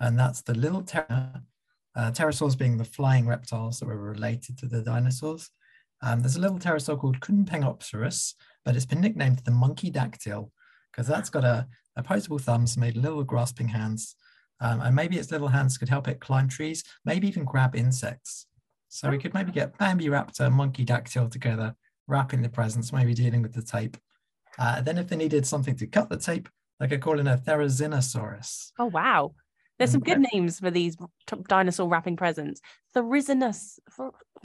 and 0.00 0.18
that's 0.18 0.42
the 0.42 0.54
little 0.54 0.82
ptera. 0.82 1.42
Uh, 1.94 2.10
pterosaurs 2.10 2.56
being 2.56 2.78
the 2.78 2.84
flying 2.84 3.26
reptiles 3.26 3.78
that 3.78 3.86
were 3.86 3.98
related 3.98 4.56
to 4.56 4.66
the 4.66 4.80
dinosaurs. 4.80 5.50
Um, 6.00 6.20
there's 6.20 6.36
a 6.36 6.40
little 6.40 6.58
pterosaur 6.58 6.98
called 6.98 7.20
Kunpengopterus, 7.20 8.32
but 8.64 8.74
it's 8.74 8.86
been 8.86 9.02
nicknamed 9.02 9.40
the 9.40 9.50
monkey 9.50 9.90
dactyl 9.90 10.50
because 10.90 11.06
that's 11.06 11.28
got 11.28 11.44
a 11.44 11.68
opposable 11.96 12.38
thumbs 12.38 12.78
made 12.78 12.96
little 12.96 13.22
grasping 13.22 13.68
hands 13.68 14.16
um, 14.62 14.80
and 14.80 14.94
maybe 14.94 15.18
its 15.18 15.32
little 15.32 15.48
hands 15.48 15.76
could 15.76 15.88
help 15.88 16.06
it 16.06 16.20
climb 16.20 16.48
trees, 16.48 16.84
maybe 17.04 17.26
even 17.26 17.44
grab 17.44 17.74
insects. 17.74 18.46
So 18.94 19.08
we 19.08 19.16
could 19.16 19.32
maybe 19.32 19.52
get 19.52 19.78
Bambiraptor, 19.78 20.52
Monkey 20.52 20.84
Dactyl 20.84 21.30
together, 21.30 21.74
wrapping 22.08 22.42
the 22.42 22.50
presents, 22.50 22.92
maybe 22.92 23.14
dealing 23.14 23.40
with 23.40 23.54
the 23.54 23.62
tape. 23.62 23.96
Uh, 24.58 24.82
then 24.82 24.98
if 24.98 25.08
they 25.08 25.16
needed 25.16 25.46
something 25.46 25.74
to 25.76 25.86
cut 25.86 26.10
the 26.10 26.18
tape, 26.18 26.46
they 26.78 26.86
could 26.88 27.00
call 27.00 27.18
it 27.18 27.26
a 27.26 27.40
Therizinosaurus. 27.42 28.72
Oh 28.78 28.84
wow. 28.84 29.34
There's 29.78 29.92
some 29.92 30.02
good 30.02 30.22
names 30.34 30.60
for 30.60 30.70
these 30.70 30.94
dinosaur 31.48 31.88
wrapping 31.88 32.16
presents. 32.16 32.60
Therizinus. 32.94 33.78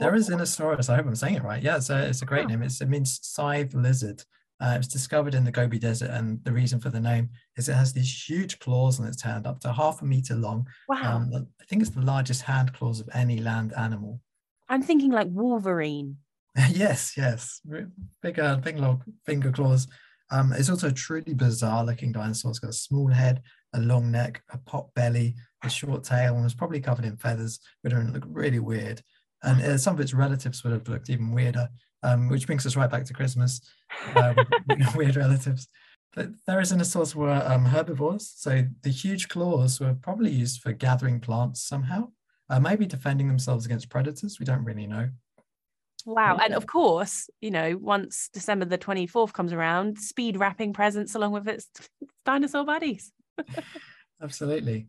Therizinosaurus. 0.00 0.88
I 0.88 0.96
hope 0.96 1.06
I'm 1.06 1.14
saying 1.14 1.34
it 1.36 1.44
right. 1.44 1.62
Yeah, 1.62 1.76
it's 1.76 1.90
a, 1.90 2.08
it's 2.08 2.22
a 2.22 2.26
great 2.26 2.44
Wow. 2.46 2.52
name. 2.52 2.62
It's, 2.62 2.80
it 2.80 2.88
means 2.88 3.18
scythe 3.22 3.74
lizard. 3.74 4.24
Uh, 4.60 4.72
it 4.74 4.78
was 4.78 4.88
discovered 4.88 5.34
in 5.34 5.44
the 5.44 5.52
Gobi 5.52 5.78
Desert, 5.78 6.10
and 6.10 6.42
the 6.42 6.50
reason 6.52 6.80
for 6.80 6.88
the 6.90 6.98
name 6.98 7.28
is 7.56 7.68
it 7.68 7.74
has 7.74 7.92
these 7.92 8.28
huge 8.28 8.58
claws 8.58 8.98
on 8.98 9.06
its 9.06 9.22
hand, 9.22 9.46
up 9.46 9.60
to 9.60 9.72
half 9.72 10.00
a 10.02 10.04
meter 10.06 10.34
long. 10.34 10.66
Wow. 10.88 11.16
Um, 11.16 11.30
I 11.60 11.64
think 11.66 11.82
it's 11.82 11.92
the 11.92 12.00
largest 12.00 12.42
hand 12.42 12.72
claws 12.72 12.98
of 12.98 13.08
any 13.14 13.38
land 13.38 13.72
animal. 13.76 14.20
I'm 14.68 14.82
thinking 14.82 15.10
like 15.10 15.28
Wolverine. 15.30 16.16
yes, 16.70 17.14
yes, 17.16 17.60
big, 18.22 18.38
uh, 18.38 18.56
big 18.56 18.78
long 18.78 19.02
finger 19.24 19.52
claws. 19.52 19.86
Um, 20.30 20.52
it's 20.52 20.68
also 20.68 20.88
a 20.88 20.92
truly 20.92 21.34
bizarre 21.34 21.84
looking 21.84 22.12
dinosaur. 22.12 22.50
It's 22.50 22.58
got 22.58 22.70
a 22.70 22.74
small 22.74 23.08
head, 23.08 23.42
a 23.74 23.80
long 23.80 24.10
neck, 24.10 24.42
a 24.50 24.58
pot 24.58 24.88
belly, 24.94 25.36
a 25.62 25.70
short 25.70 26.04
tail, 26.04 26.34
and 26.34 26.44
was 26.44 26.54
probably 26.54 26.80
covered 26.80 27.04
in 27.04 27.16
feathers, 27.16 27.60
which 27.82 27.94
look 27.94 28.24
really 28.26 28.58
weird. 28.58 29.02
And 29.42 29.62
uh, 29.62 29.78
some 29.78 29.94
of 29.94 30.00
its 30.00 30.14
relatives 30.14 30.64
would 30.64 30.72
have 30.72 30.88
looked 30.88 31.10
even 31.10 31.32
weirder, 31.32 31.68
um, 32.02 32.28
which 32.28 32.46
brings 32.46 32.66
us 32.66 32.76
right 32.76 32.90
back 32.90 33.04
to 33.04 33.14
Christmas 33.14 33.60
uh, 34.16 34.34
weird 34.96 35.16
relatives. 35.16 35.68
But 36.14 36.32
Therizinosaurs 36.48 37.14
were 37.14 37.42
um, 37.46 37.66
herbivores, 37.66 38.32
so 38.34 38.64
the 38.82 38.90
huge 38.90 39.28
claws 39.28 39.78
were 39.78 39.94
probably 39.94 40.30
used 40.30 40.60
for 40.60 40.72
gathering 40.72 41.20
plants 41.20 41.62
somehow, 41.62 42.08
uh, 42.50 42.60
maybe 42.60 42.86
defending 42.86 43.28
themselves 43.28 43.66
against 43.66 43.90
predators. 43.90 44.38
We 44.38 44.46
don't 44.46 44.64
really 44.64 44.86
know. 44.86 45.10
Wow. 46.06 46.38
And 46.42 46.54
of 46.54 46.66
course, 46.66 47.28
you 47.40 47.50
know, 47.50 47.76
once 47.80 48.30
December 48.32 48.64
the 48.64 48.78
24th 48.78 49.32
comes 49.32 49.52
around, 49.52 49.98
speed 49.98 50.38
wrapping 50.38 50.72
presents 50.72 51.14
along 51.14 51.32
with 51.32 51.48
its 51.48 51.68
dinosaur 52.24 52.64
buddies. 52.64 53.12
Absolutely. 54.22 54.88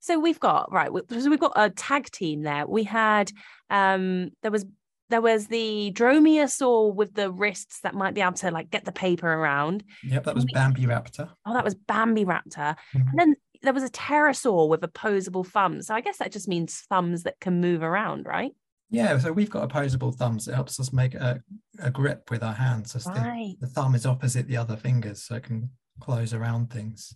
So 0.00 0.18
we've 0.18 0.40
got 0.40 0.72
right. 0.72 0.90
So 1.08 1.30
we've 1.30 1.40
got 1.40 1.52
a 1.56 1.70
tag 1.70 2.10
team 2.10 2.42
there. 2.42 2.66
We 2.66 2.84
had 2.84 3.32
um 3.70 4.30
there 4.42 4.50
was 4.50 4.64
there 5.08 5.20
was 5.20 5.46
the 5.46 5.92
dromaeosaur 5.94 6.94
with 6.94 7.14
the 7.14 7.30
wrists 7.30 7.80
that 7.80 7.94
might 7.94 8.14
be 8.14 8.20
able 8.20 8.32
to 8.32 8.50
like 8.50 8.70
get 8.70 8.84
the 8.84 8.92
paper 8.92 9.32
around. 9.32 9.84
Yep, 10.02 10.24
that 10.24 10.34
was 10.34 10.44
Bambiraptor. 10.46 11.30
Oh, 11.46 11.54
that 11.54 11.64
was 11.64 11.74
Bambiraptor. 11.74 12.76
Mhm. 12.94 13.10
And 13.10 13.18
then 13.18 13.36
there 13.62 13.72
was 13.72 13.82
a 13.82 13.90
pterosaur 13.90 14.68
with 14.68 14.82
opposable 14.82 15.44
thumbs. 15.44 15.86
So 15.86 15.94
I 15.94 16.00
guess 16.00 16.18
that 16.18 16.32
just 16.32 16.48
means 16.48 16.80
thumbs 16.88 17.22
that 17.24 17.40
can 17.40 17.60
move 17.60 17.82
around, 17.82 18.26
right? 18.26 18.52
Yeah, 18.90 19.18
so 19.18 19.32
we've 19.32 19.50
got 19.50 19.64
opposable 19.64 20.12
thumbs. 20.12 20.46
It 20.46 20.54
helps 20.54 20.78
us 20.78 20.92
make 20.92 21.14
a, 21.14 21.42
a 21.80 21.90
grip 21.90 22.30
with 22.30 22.42
our 22.42 22.54
hands. 22.54 22.92
So 22.92 22.98
the, 23.10 23.20
Right. 23.20 23.56
the 23.60 23.66
thumb 23.66 23.94
is 23.94 24.06
opposite 24.06 24.46
the 24.46 24.56
other 24.56 24.76
fingers, 24.76 25.24
so 25.24 25.36
it 25.36 25.42
can 25.42 25.70
close 26.00 26.32
around 26.32 26.70
things. 26.70 27.14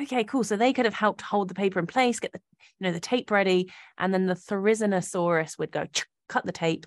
Okay, 0.00 0.24
cool. 0.24 0.44
So 0.44 0.56
they 0.56 0.72
could 0.72 0.84
have 0.84 0.94
helped 0.94 1.20
hold 1.22 1.48
the 1.48 1.54
paper 1.54 1.78
in 1.78 1.86
place, 1.86 2.20
get 2.20 2.32
the 2.32 2.40
you 2.78 2.84
know 2.86 2.92
the 2.92 3.00
tape 3.00 3.30
ready, 3.30 3.70
and 3.98 4.12
then 4.12 4.26
the 4.26 4.34
Therizinosaurus 4.34 5.58
would 5.58 5.70
go 5.70 5.86
cut 6.28 6.44
the 6.44 6.52
tape. 6.52 6.86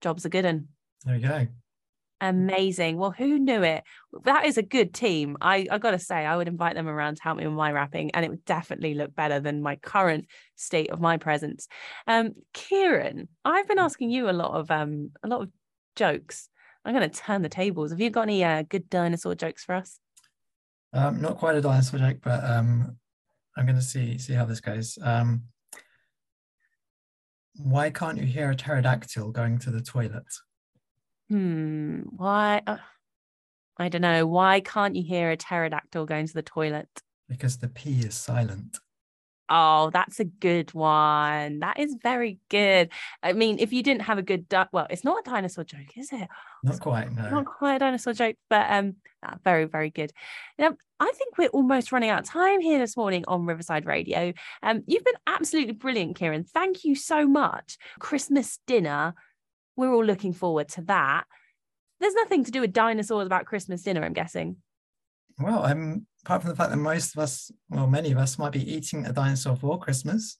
Job's 0.00 0.24
a 0.24 0.30
good 0.30 0.44
one. 0.44 0.68
There 1.04 1.14
we 1.14 1.20
go. 1.20 1.46
Amazing. 2.20 2.98
Well, 2.98 3.12
who 3.12 3.38
knew 3.38 3.62
it? 3.62 3.84
That 4.24 4.44
is 4.46 4.58
a 4.58 4.62
good 4.62 4.92
team. 4.92 5.36
I 5.40 5.66
I 5.70 5.78
gotta 5.78 5.98
say, 5.98 6.26
I 6.26 6.36
would 6.36 6.48
invite 6.48 6.74
them 6.74 6.88
around 6.88 7.16
to 7.16 7.22
help 7.22 7.38
me 7.38 7.46
with 7.46 7.56
my 7.56 7.72
wrapping, 7.72 8.10
and 8.12 8.24
it 8.24 8.30
would 8.30 8.44
definitely 8.44 8.94
look 8.94 9.14
better 9.14 9.40
than 9.40 9.62
my 9.62 9.76
current 9.76 10.26
state 10.56 10.90
of 10.90 11.00
my 11.00 11.16
presents. 11.16 11.68
Um, 12.06 12.32
Kieran, 12.52 13.28
I've 13.44 13.68
been 13.68 13.78
asking 13.78 14.10
you 14.10 14.28
a 14.28 14.32
lot 14.32 14.52
of 14.52 14.70
um 14.70 15.10
a 15.22 15.28
lot 15.28 15.42
of 15.42 15.50
jokes. 15.96 16.48
I'm 16.84 16.94
gonna 16.94 17.08
turn 17.08 17.42
the 17.42 17.48
tables. 17.48 17.90
Have 17.90 18.00
you 18.00 18.10
got 18.10 18.22
any 18.22 18.44
uh, 18.44 18.62
good 18.62 18.90
dinosaur 18.90 19.34
jokes 19.34 19.64
for 19.64 19.74
us? 19.74 19.98
Um, 20.92 21.20
not 21.20 21.38
quite 21.38 21.56
a 21.56 21.60
dinosaur 21.60 22.00
joke, 22.00 22.18
but 22.22 22.42
um, 22.44 22.96
I'm 23.56 23.66
going 23.66 23.76
to 23.76 23.82
see 23.82 24.18
see 24.18 24.32
how 24.32 24.44
this 24.44 24.60
goes. 24.60 24.98
Um, 25.02 25.44
why 27.56 27.90
can't 27.90 28.18
you 28.18 28.24
hear 28.24 28.50
a 28.50 28.56
pterodactyl 28.56 29.32
going 29.32 29.58
to 29.58 29.70
the 29.70 29.82
toilet? 29.82 30.24
Hmm. 31.30 32.00
Why? 32.16 32.60
Uh, 32.66 32.78
I 33.78 33.88
don't 33.88 34.02
know. 34.02 34.26
Why 34.26 34.60
can't 34.60 34.96
you 34.96 35.02
hear 35.02 35.30
a 35.30 35.36
pterodactyl 35.36 36.04
going 36.06 36.26
to 36.26 36.34
the 36.34 36.42
toilet? 36.42 36.88
Because 37.28 37.58
the 37.58 37.68
P 37.68 38.00
is 38.00 38.14
silent. 38.14 38.78
Oh, 39.48 39.90
that's 39.92 40.20
a 40.20 40.24
good 40.24 40.74
one. 40.74 41.60
That 41.60 41.78
is 41.78 41.96
very 42.00 42.38
good. 42.48 42.90
I 43.22 43.32
mean, 43.32 43.58
if 43.58 43.72
you 43.72 43.82
didn't 43.82 44.02
have 44.02 44.18
a 44.18 44.22
good, 44.22 44.48
di- 44.48 44.68
well, 44.72 44.86
it's 44.90 45.02
not 45.02 45.26
a 45.26 45.30
dinosaur 45.30 45.64
joke, 45.64 45.96
is 45.96 46.12
it? 46.12 46.28
Not 46.62 46.80
quite, 46.80 47.12
no. 47.12 47.28
Not 47.30 47.46
quite 47.46 47.76
a 47.76 47.78
dinosaur 47.80 48.12
joke, 48.12 48.36
but 48.48 48.70
um, 48.70 48.96
ah, 49.24 49.36
very, 49.42 49.64
very 49.64 49.90
good. 49.90 50.12
Now, 50.58 50.76
I 51.00 51.10
think 51.16 51.38
we're 51.38 51.48
almost 51.48 51.90
running 51.90 52.10
out 52.10 52.20
of 52.20 52.26
time 52.26 52.60
here 52.60 52.78
this 52.78 52.96
morning 52.96 53.24
on 53.26 53.46
Riverside 53.46 53.86
Radio. 53.86 54.32
Um, 54.62 54.82
you've 54.86 55.04
been 55.04 55.14
absolutely 55.26 55.72
brilliant, 55.72 56.16
Kieran. 56.16 56.44
Thank 56.44 56.84
you 56.84 56.94
so 56.94 57.26
much. 57.26 57.76
Christmas 57.98 58.60
dinner, 58.66 59.14
we're 59.80 59.92
all 59.94 60.04
looking 60.04 60.32
forward 60.32 60.68
to 60.68 60.82
that. 60.82 61.24
There's 61.98 62.14
nothing 62.14 62.44
to 62.44 62.50
do 62.50 62.60
with 62.60 62.72
dinosaurs 62.72 63.26
about 63.26 63.46
Christmas 63.46 63.82
dinner, 63.82 64.04
I'm 64.04 64.12
guessing. 64.12 64.56
Well, 65.38 65.64
um, 65.64 66.06
apart 66.24 66.42
from 66.42 66.50
the 66.50 66.56
fact 66.56 66.70
that 66.70 66.76
most 66.76 67.14
of 67.14 67.22
us, 67.22 67.50
well, 67.68 67.86
many 67.86 68.12
of 68.12 68.18
us 68.18 68.38
might 68.38 68.52
be 68.52 68.72
eating 68.72 69.06
a 69.06 69.12
dinosaur 69.12 69.56
for 69.56 69.78
Christmas, 69.78 70.38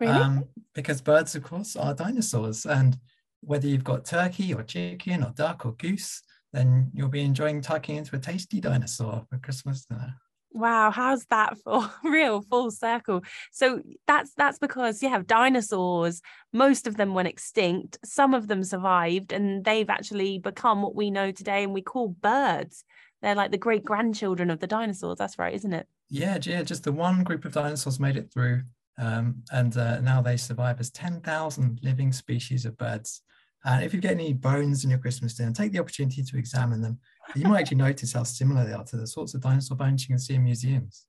Really? 0.00 0.12
um, 0.12 0.44
because 0.74 1.00
birds, 1.00 1.34
of 1.34 1.42
course, 1.42 1.76
are 1.76 1.94
dinosaurs. 1.94 2.66
And 2.66 2.98
whether 3.40 3.66
you've 3.66 3.84
got 3.84 4.04
turkey 4.04 4.52
or 4.54 4.62
chicken 4.62 5.24
or 5.24 5.30
duck 5.30 5.64
or 5.66 5.72
goose, 5.72 6.22
then 6.52 6.90
you'll 6.94 7.08
be 7.08 7.22
enjoying 7.22 7.60
tucking 7.60 7.96
into 7.96 8.16
a 8.16 8.18
tasty 8.18 8.60
dinosaur 8.60 9.26
for 9.28 9.38
Christmas 9.38 9.86
dinner. 9.86 10.14
Wow, 10.54 10.92
how's 10.92 11.26
that 11.26 11.58
for 11.64 11.90
real 12.04 12.40
full 12.40 12.70
circle? 12.70 13.22
So 13.52 13.82
that's 14.06 14.32
that's 14.34 14.58
because 14.58 15.02
have 15.02 15.26
dinosaurs, 15.26 16.22
most 16.52 16.86
of 16.86 16.96
them 16.96 17.12
went 17.12 17.28
extinct, 17.28 17.98
some 18.04 18.32
of 18.32 18.46
them 18.46 18.62
survived, 18.62 19.32
and 19.32 19.64
they've 19.64 19.90
actually 19.90 20.38
become 20.38 20.80
what 20.80 20.94
we 20.94 21.10
know 21.10 21.32
today 21.32 21.64
and 21.64 21.74
we 21.74 21.82
call 21.82 22.08
birds. 22.08 22.84
They're 23.20 23.34
like 23.34 23.50
the 23.50 23.58
great 23.58 23.84
grandchildren 23.84 24.50
of 24.50 24.60
the 24.60 24.66
dinosaurs. 24.66 25.18
That's 25.18 25.38
right, 25.38 25.54
isn't 25.54 25.72
it? 25.72 25.88
Yeah, 26.08 26.38
yeah, 26.40 26.62
just 26.62 26.84
the 26.84 26.92
one 26.92 27.24
group 27.24 27.44
of 27.44 27.52
dinosaurs 27.52 27.98
made 27.98 28.16
it 28.16 28.32
through, 28.32 28.62
um, 28.98 29.42
and 29.50 29.76
uh, 29.76 30.00
now 30.00 30.22
they 30.22 30.36
survive 30.36 30.78
as 30.78 30.90
10,000 30.90 31.80
living 31.82 32.12
species 32.12 32.64
of 32.64 32.78
birds. 32.78 33.22
And 33.64 33.82
if 33.82 33.94
you 33.94 34.00
get 34.00 34.12
any 34.12 34.34
bones 34.34 34.84
in 34.84 34.90
your 34.90 34.98
Christmas 34.98 35.34
dinner, 35.34 35.52
take 35.52 35.72
the 35.72 35.78
opportunity 35.78 36.22
to 36.22 36.38
examine 36.38 36.82
them. 36.82 36.98
You 37.34 37.48
might 37.48 37.60
actually 37.60 37.78
notice 37.78 38.12
how 38.12 38.22
similar 38.22 38.64
they 38.64 38.72
are 38.72 38.84
to 38.84 38.96
the 38.96 39.06
sorts 39.06 39.34
of 39.34 39.40
dinosaur 39.40 39.76
bones 39.76 40.02
you 40.02 40.08
can 40.08 40.18
see 40.18 40.34
in 40.34 40.44
museums. 40.44 41.06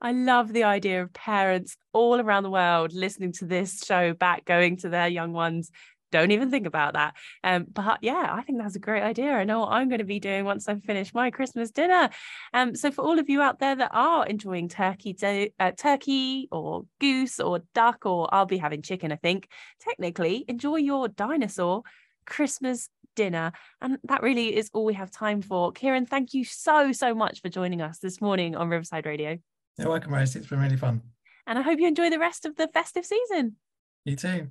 I 0.00 0.12
love 0.12 0.52
the 0.52 0.64
idea 0.64 1.02
of 1.02 1.12
parents 1.12 1.76
all 1.92 2.20
around 2.20 2.42
the 2.42 2.50
world 2.50 2.92
listening 2.92 3.32
to 3.34 3.44
this 3.44 3.82
show 3.84 4.14
back, 4.14 4.44
going 4.44 4.78
to 4.78 4.88
their 4.88 5.08
young 5.08 5.32
ones. 5.32 5.70
Don't 6.10 6.30
even 6.30 6.50
think 6.50 6.66
about 6.66 6.94
that. 6.94 7.14
Um, 7.44 7.66
but 7.70 7.98
yeah, 8.00 8.28
I 8.32 8.40
think 8.40 8.58
that's 8.58 8.76
a 8.76 8.80
great 8.80 9.02
idea. 9.02 9.30
I 9.30 9.44
know 9.44 9.60
what 9.60 9.72
I'm 9.72 9.90
going 9.90 9.98
to 9.98 10.04
be 10.04 10.20
doing 10.20 10.46
once 10.46 10.66
I've 10.66 10.82
finished 10.82 11.14
my 11.14 11.30
Christmas 11.30 11.70
dinner. 11.70 12.08
Um, 12.54 12.74
so 12.74 12.90
for 12.90 13.02
all 13.02 13.18
of 13.18 13.28
you 13.28 13.42
out 13.42 13.58
there 13.58 13.76
that 13.76 13.90
are 13.92 14.26
enjoying 14.26 14.70
turkey, 14.70 15.12
do- 15.12 15.50
uh, 15.60 15.72
turkey 15.72 16.48
or 16.50 16.86
goose 16.98 17.40
or 17.40 17.60
duck, 17.74 18.06
or 18.06 18.32
I'll 18.34 18.46
be 18.46 18.56
having 18.56 18.80
chicken, 18.80 19.12
I 19.12 19.16
think. 19.16 19.48
Technically, 19.80 20.46
enjoy 20.48 20.76
your 20.76 21.08
dinosaur 21.08 21.82
Christmas 22.28 22.88
dinner. 23.16 23.52
And 23.82 23.98
that 24.04 24.22
really 24.22 24.56
is 24.56 24.70
all 24.72 24.84
we 24.84 24.94
have 24.94 25.10
time 25.10 25.42
for. 25.42 25.72
Kieran, 25.72 26.06
thank 26.06 26.34
you 26.34 26.44
so, 26.44 26.92
so 26.92 27.14
much 27.14 27.42
for 27.42 27.48
joining 27.48 27.82
us 27.82 27.98
this 27.98 28.20
morning 28.20 28.54
on 28.54 28.68
Riverside 28.68 29.06
Radio. 29.06 29.38
You're 29.76 29.88
welcome, 29.88 30.14
Rose. 30.14 30.36
It's 30.36 30.46
been 30.46 30.60
really 30.60 30.76
fun. 30.76 31.02
And 31.46 31.58
I 31.58 31.62
hope 31.62 31.80
you 31.80 31.88
enjoy 31.88 32.10
the 32.10 32.18
rest 32.18 32.44
of 32.44 32.56
the 32.56 32.68
festive 32.68 33.04
season. 33.04 33.56
You 34.04 34.16
too. 34.16 34.48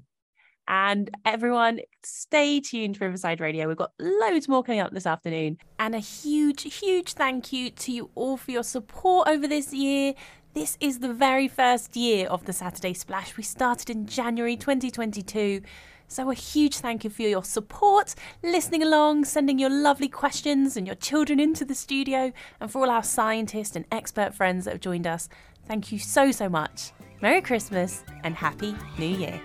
And 0.67 1.09
everyone, 1.23 1.79
stay 2.03 2.59
tuned 2.59 2.95
to 2.95 3.05
Riverside 3.05 3.39
Radio. 3.39 3.67
We've 3.67 3.77
got 3.77 3.93
loads 3.99 4.49
more 4.49 4.63
coming 4.63 4.81
up 4.81 4.91
this 4.91 5.05
afternoon. 5.05 5.57
And 5.79 5.95
a 5.95 5.99
huge, 5.99 6.63
huge 6.79 7.13
thank 7.13 7.53
you 7.53 7.69
to 7.69 7.91
you 7.91 8.09
all 8.15 8.35
for 8.35 8.51
your 8.51 8.63
support 8.63 9.29
over 9.29 9.47
this 9.47 9.73
year. 9.73 10.13
This 10.53 10.77
is 10.81 10.99
the 10.99 11.13
very 11.13 11.47
first 11.47 11.95
year 11.95 12.27
of 12.27 12.45
the 12.45 12.51
Saturday 12.51 12.93
Splash. 12.93 13.37
We 13.37 13.43
started 13.43 13.89
in 13.89 14.07
January 14.07 14.57
2022. 14.57 15.61
So, 16.07 16.31
a 16.31 16.33
huge 16.33 16.77
thank 16.77 17.03
you 17.03 17.09
for 17.09 17.23
your 17.23 17.43
support, 17.43 18.15
listening 18.41 18.81
along, 18.81 19.25
sending 19.25 19.59
your 19.59 19.69
lovely 19.69 20.07
questions 20.07 20.77
and 20.77 20.87
your 20.87 20.95
children 20.95 21.39
into 21.39 21.65
the 21.65 21.75
studio, 21.75 22.31
and 22.61 22.71
for 22.71 22.79
all 22.79 22.89
our 22.89 23.03
scientists 23.03 23.75
and 23.75 23.85
expert 23.91 24.33
friends 24.33 24.65
that 24.65 24.71
have 24.71 24.81
joined 24.81 25.05
us. 25.05 25.27
Thank 25.67 25.91
you 25.91 25.99
so, 25.99 26.31
so 26.31 26.47
much. 26.47 26.91
Merry 27.21 27.41
Christmas 27.41 28.03
and 28.23 28.35
Happy 28.35 28.75
New 28.97 29.05
Year. 29.17 29.41